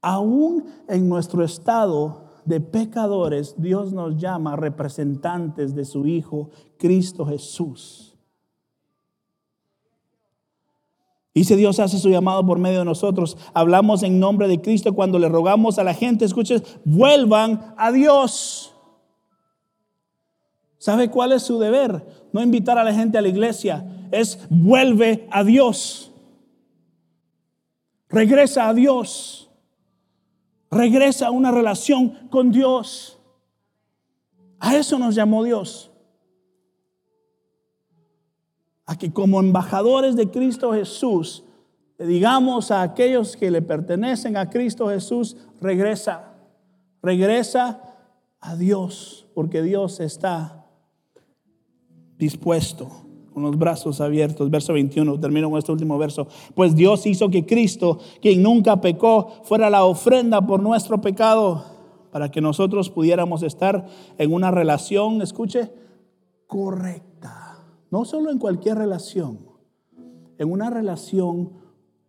Aún 0.00 0.66
en 0.86 1.08
nuestro 1.08 1.42
estado, 1.42 2.21
de 2.44 2.60
pecadores, 2.60 3.54
Dios 3.58 3.92
nos 3.92 4.16
llama 4.16 4.56
representantes 4.56 5.74
de 5.74 5.84
su 5.84 6.06
Hijo, 6.06 6.50
Cristo 6.78 7.26
Jesús. 7.26 8.12
Dice 11.34 11.56
Dios 11.56 11.80
hace 11.80 11.98
su 11.98 12.10
llamado 12.10 12.44
por 12.44 12.58
medio 12.58 12.80
de 12.80 12.84
nosotros. 12.84 13.38
Hablamos 13.54 14.02
en 14.02 14.20
nombre 14.20 14.48
de 14.48 14.60
Cristo 14.60 14.94
cuando 14.94 15.18
le 15.18 15.28
rogamos 15.28 15.78
a 15.78 15.84
la 15.84 15.94
gente, 15.94 16.24
escuchen, 16.24 16.62
vuelvan 16.84 17.74
a 17.78 17.90
Dios. 17.90 18.74
¿Sabe 20.76 21.10
cuál 21.10 21.32
es 21.32 21.44
su 21.44 21.58
deber? 21.58 22.04
No 22.32 22.42
invitar 22.42 22.76
a 22.76 22.84
la 22.84 22.92
gente 22.92 23.16
a 23.16 23.22
la 23.22 23.28
iglesia, 23.28 24.08
es 24.10 24.40
vuelve 24.50 25.26
a 25.30 25.44
Dios. 25.44 26.12
Regresa 28.08 28.68
a 28.68 28.74
Dios. 28.74 29.48
Regresa 30.72 31.26
a 31.26 31.30
una 31.30 31.50
relación 31.50 32.28
con 32.30 32.50
Dios. 32.50 33.20
A 34.58 34.74
eso 34.74 34.98
nos 34.98 35.14
llamó 35.14 35.44
Dios. 35.44 35.92
A 38.86 38.96
que 38.96 39.12
como 39.12 39.38
embajadores 39.38 40.16
de 40.16 40.30
Cristo 40.30 40.72
Jesús, 40.72 41.44
le 41.98 42.06
digamos 42.06 42.70
a 42.70 42.80
aquellos 42.80 43.36
que 43.36 43.50
le 43.50 43.60
pertenecen 43.60 44.38
a 44.38 44.48
Cristo 44.48 44.88
Jesús, 44.88 45.36
regresa, 45.60 46.36
regresa 47.02 47.82
a 48.40 48.56
Dios, 48.56 49.26
porque 49.34 49.60
Dios 49.60 50.00
está 50.00 50.64
dispuesto 52.16 53.11
con 53.32 53.42
los 53.42 53.58
brazos 53.58 54.00
abiertos. 54.00 54.50
Verso 54.50 54.72
21, 54.72 55.18
termino 55.20 55.50
con 55.50 55.58
este 55.58 55.72
último 55.72 55.98
verso. 55.98 56.26
Pues 56.54 56.74
Dios 56.74 57.06
hizo 57.06 57.30
que 57.30 57.46
Cristo, 57.46 57.98
quien 58.20 58.42
nunca 58.42 58.80
pecó, 58.80 59.32
fuera 59.44 59.70
la 59.70 59.84
ofrenda 59.84 60.46
por 60.46 60.62
nuestro 60.62 61.00
pecado, 61.00 61.64
para 62.10 62.30
que 62.30 62.40
nosotros 62.40 62.90
pudiéramos 62.90 63.42
estar 63.42 63.86
en 64.18 64.32
una 64.32 64.50
relación, 64.50 65.22
escuche, 65.22 65.70
correcta. 66.46 67.58
No 67.90 68.04
solo 68.04 68.30
en 68.30 68.38
cualquier 68.38 68.76
relación, 68.76 69.40
en 70.38 70.50
una 70.50 70.70
relación 70.70 71.50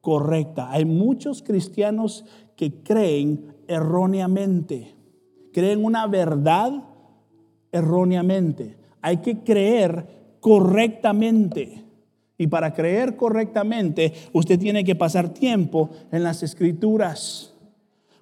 correcta. 0.01 0.71
Hay 0.71 0.83
muchos 0.83 1.41
cristianos 1.41 2.25
que 2.57 2.83
creen 2.83 3.55
erróneamente, 3.67 4.95
creen 5.53 5.85
una 5.85 6.07
verdad 6.07 6.83
erróneamente. 7.71 8.77
Hay 9.01 9.17
que 9.17 9.43
creer 9.43 10.22
correctamente. 10.43 11.85
Y 12.37 12.47
para 12.47 12.73
creer 12.73 13.15
correctamente, 13.15 14.13
usted 14.33 14.59
tiene 14.59 14.83
que 14.83 14.93
pasar 14.93 15.29
tiempo 15.29 15.89
en 16.11 16.21
las 16.21 16.43
escrituras. 16.43 17.53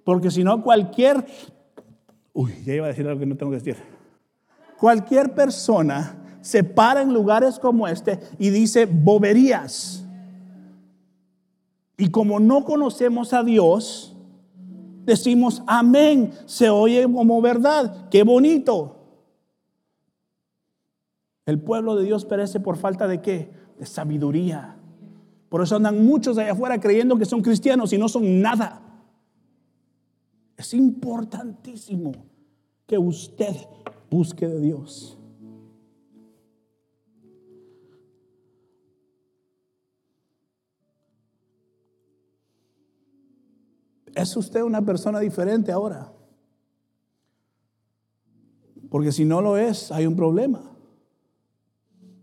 Porque 0.04 0.30
si 0.30 0.44
no, 0.44 0.62
cualquier... 0.62 1.26
Uy, 2.32 2.54
ya 2.64 2.76
iba 2.76 2.86
a 2.86 2.90
decir 2.90 3.08
algo 3.08 3.20
que 3.20 3.26
no 3.26 3.36
tengo 3.36 3.52
que 3.52 3.58
decir. 3.58 3.78
Cualquier 4.80 5.34
persona 5.34 6.38
se 6.42 6.64
para 6.64 7.02
en 7.02 7.12
lugares 7.12 7.58
como 7.58 7.88
este 7.88 8.20
y 8.38 8.52
dice 8.52 8.86
boberías. 8.86 10.06
Y 11.98 12.10
como 12.10 12.40
no 12.40 12.64
conocemos 12.66 13.34
a 13.34 13.44
Dios, 13.44 14.16
decimos 15.06 15.64
amén, 15.66 16.34
se 16.46 16.70
oye 16.70 17.04
como 17.12 17.42
verdad, 17.42 18.10
qué 18.12 18.22
bonito. 18.22 19.01
El 21.46 21.60
pueblo 21.60 21.96
de 21.96 22.04
Dios 22.04 22.26
perece 22.26 22.60
por 22.60 22.78
falta 22.78 23.08
de 23.08 23.22
qué? 23.22 23.52
De 23.80 23.86
sabiduría. 23.86 24.78
Por 25.50 25.62
eso 25.62 25.76
andan 25.76 26.06
muchos 26.06 26.38
allá 26.38 26.54
afuera 26.54 26.80
creyendo 26.80 27.18
que 27.18 27.26
son 27.26 27.42
cristianos 27.42 27.92
y 27.94 27.98
no 27.98 28.08
son 28.08 28.42
nada. 28.42 28.82
Es 30.56 30.74
importantísimo 30.74 32.12
que 32.86 32.98
usted 32.98 33.56
busque 34.10 34.48
de 34.48 34.60
Dios. 34.60 35.18
¿Es 44.14 44.36
usted 44.36 44.62
una 44.62 44.84
persona 44.84 45.20
diferente 45.20 45.72
ahora? 45.72 46.14
Porque 48.90 49.12
si 49.12 49.26
no 49.26 49.42
lo 49.42 49.58
es, 49.58 49.92
hay 49.92 50.06
un 50.06 50.16
problema. 50.16 50.71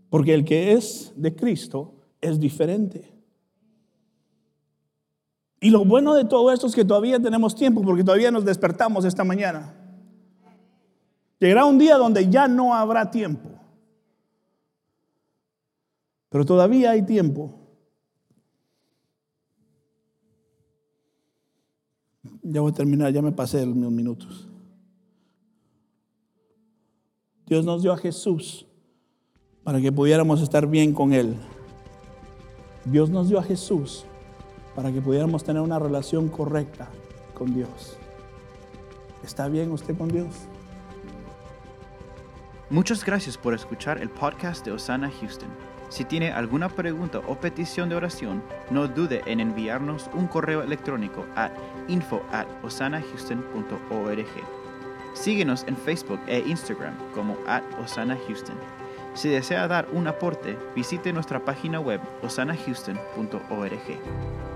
Porque 0.09 0.33
el 0.33 0.43
que 0.43 0.73
es 0.73 1.13
de 1.15 1.35
Cristo 1.35 1.93
es 2.21 2.39
diferente. 2.39 3.13
Y 5.61 5.69
lo 5.69 5.85
bueno 5.85 6.13
de 6.13 6.25
todo 6.25 6.51
esto 6.51 6.67
es 6.67 6.75
que 6.75 6.85
todavía 6.85 7.19
tenemos 7.19 7.55
tiempo 7.55 7.81
porque 7.81 8.03
todavía 8.03 8.31
nos 8.31 8.45
despertamos 8.45 9.05
esta 9.05 9.23
mañana. 9.23 9.75
Llegará 11.39 11.65
un 11.65 11.77
día 11.77 11.97
donde 11.97 12.29
ya 12.29 12.47
no 12.47 12.73
habrá 12.73 13.11
tiempo. 13.11 13.49
Pero 16.29 16.45
todavía 16.45 16.91
hay 16.91 17.05
tiempo. 17.05 17.55
Ya 22.41 22.61
voy 22.61 22.71
a 22.71 22.75
terminar, 22.75 23.11
ya 23.11 23.21
me 23.21 23.31
pasé 23.31 23.65
los 23.65 23.75
minutos. 23.75 24.47
Dios 27.45 27.65
nos 27.65 27.81
dio 27.81 27.91
a 27.91 27.97
Jesús 27.97 28.68
para 29.69 29.81
que 29.81 29.91
pudiéramos 29.91 30.41
estar 30.41 30.65
bien 30.65 30.95
con 30.95 31.13
Él. 31.13 31.35
Dios 32.85 33.11
nos 33.11 33.29
dio 33.29 33.37
a 33.37 33.43
Jesús 33.43 34.03
para 34.75 34.91
que 34.91 34.99
pudiéramos 34.99 35.43
tener 35.43 35.61
una 35.61 35.77
relación 35.77 36.27
correcta 36.27 36.89
con 37.35 37.53
Dios. 37.53 37.95
¿Está 39.23 39.47
bien 39.47 39.71
usted 39.71 39.95
con 39.95 40.07
Dios? 40.07 40.25
Muchas 42.71 43.05
gracias 43.05 43.37
por 43.37 43.53
escuchar 43.53 44.01
el 44.01 44.09
podcast 44.09 44.65
de 44.65 44.71
Osana 44.71 45.11
Houston. 45.21 45.49
Si 45.89 46.03
tiene 46.03 46.31
alguna 46.31 46.69
pregunta 46.69 47.21
o 47.27 47.35
petición 47.35 47.89
de 47.89 47.95
oración, 47.95 48.41
no 48.71 48.87
dude 48.87 49.21
en 49.27 49.39
enviarnos 49.39 50.09
un 50.15 50.25
correo 50.25 50.63
electrónico 50.63 51.27
a 51.35 51.51
info 51.87 52.23
at 52.31 52.47
osanahouston.org. 52.63 54.25
Síguenos 55.13 55.63
en 55.67 55.77
Facebook 55.77 56.21
e 56.25 56.39
Instagram 56.39 56.95
como 57.13 57.37
at 57.45 57.61
Osana 57.79 58.17
Houston. 58.25 58.57
Si 59.13 59.29
desea 59.29 59.67
dar 59.67 59.87
un 59.91 60.07
aporte, 60.07 60.57
visite 60.75 61.13
nuestra 61.13 61.43
página 61.43 61.79
web 61.79 62.01
osanahouston.org. 62.21 64.48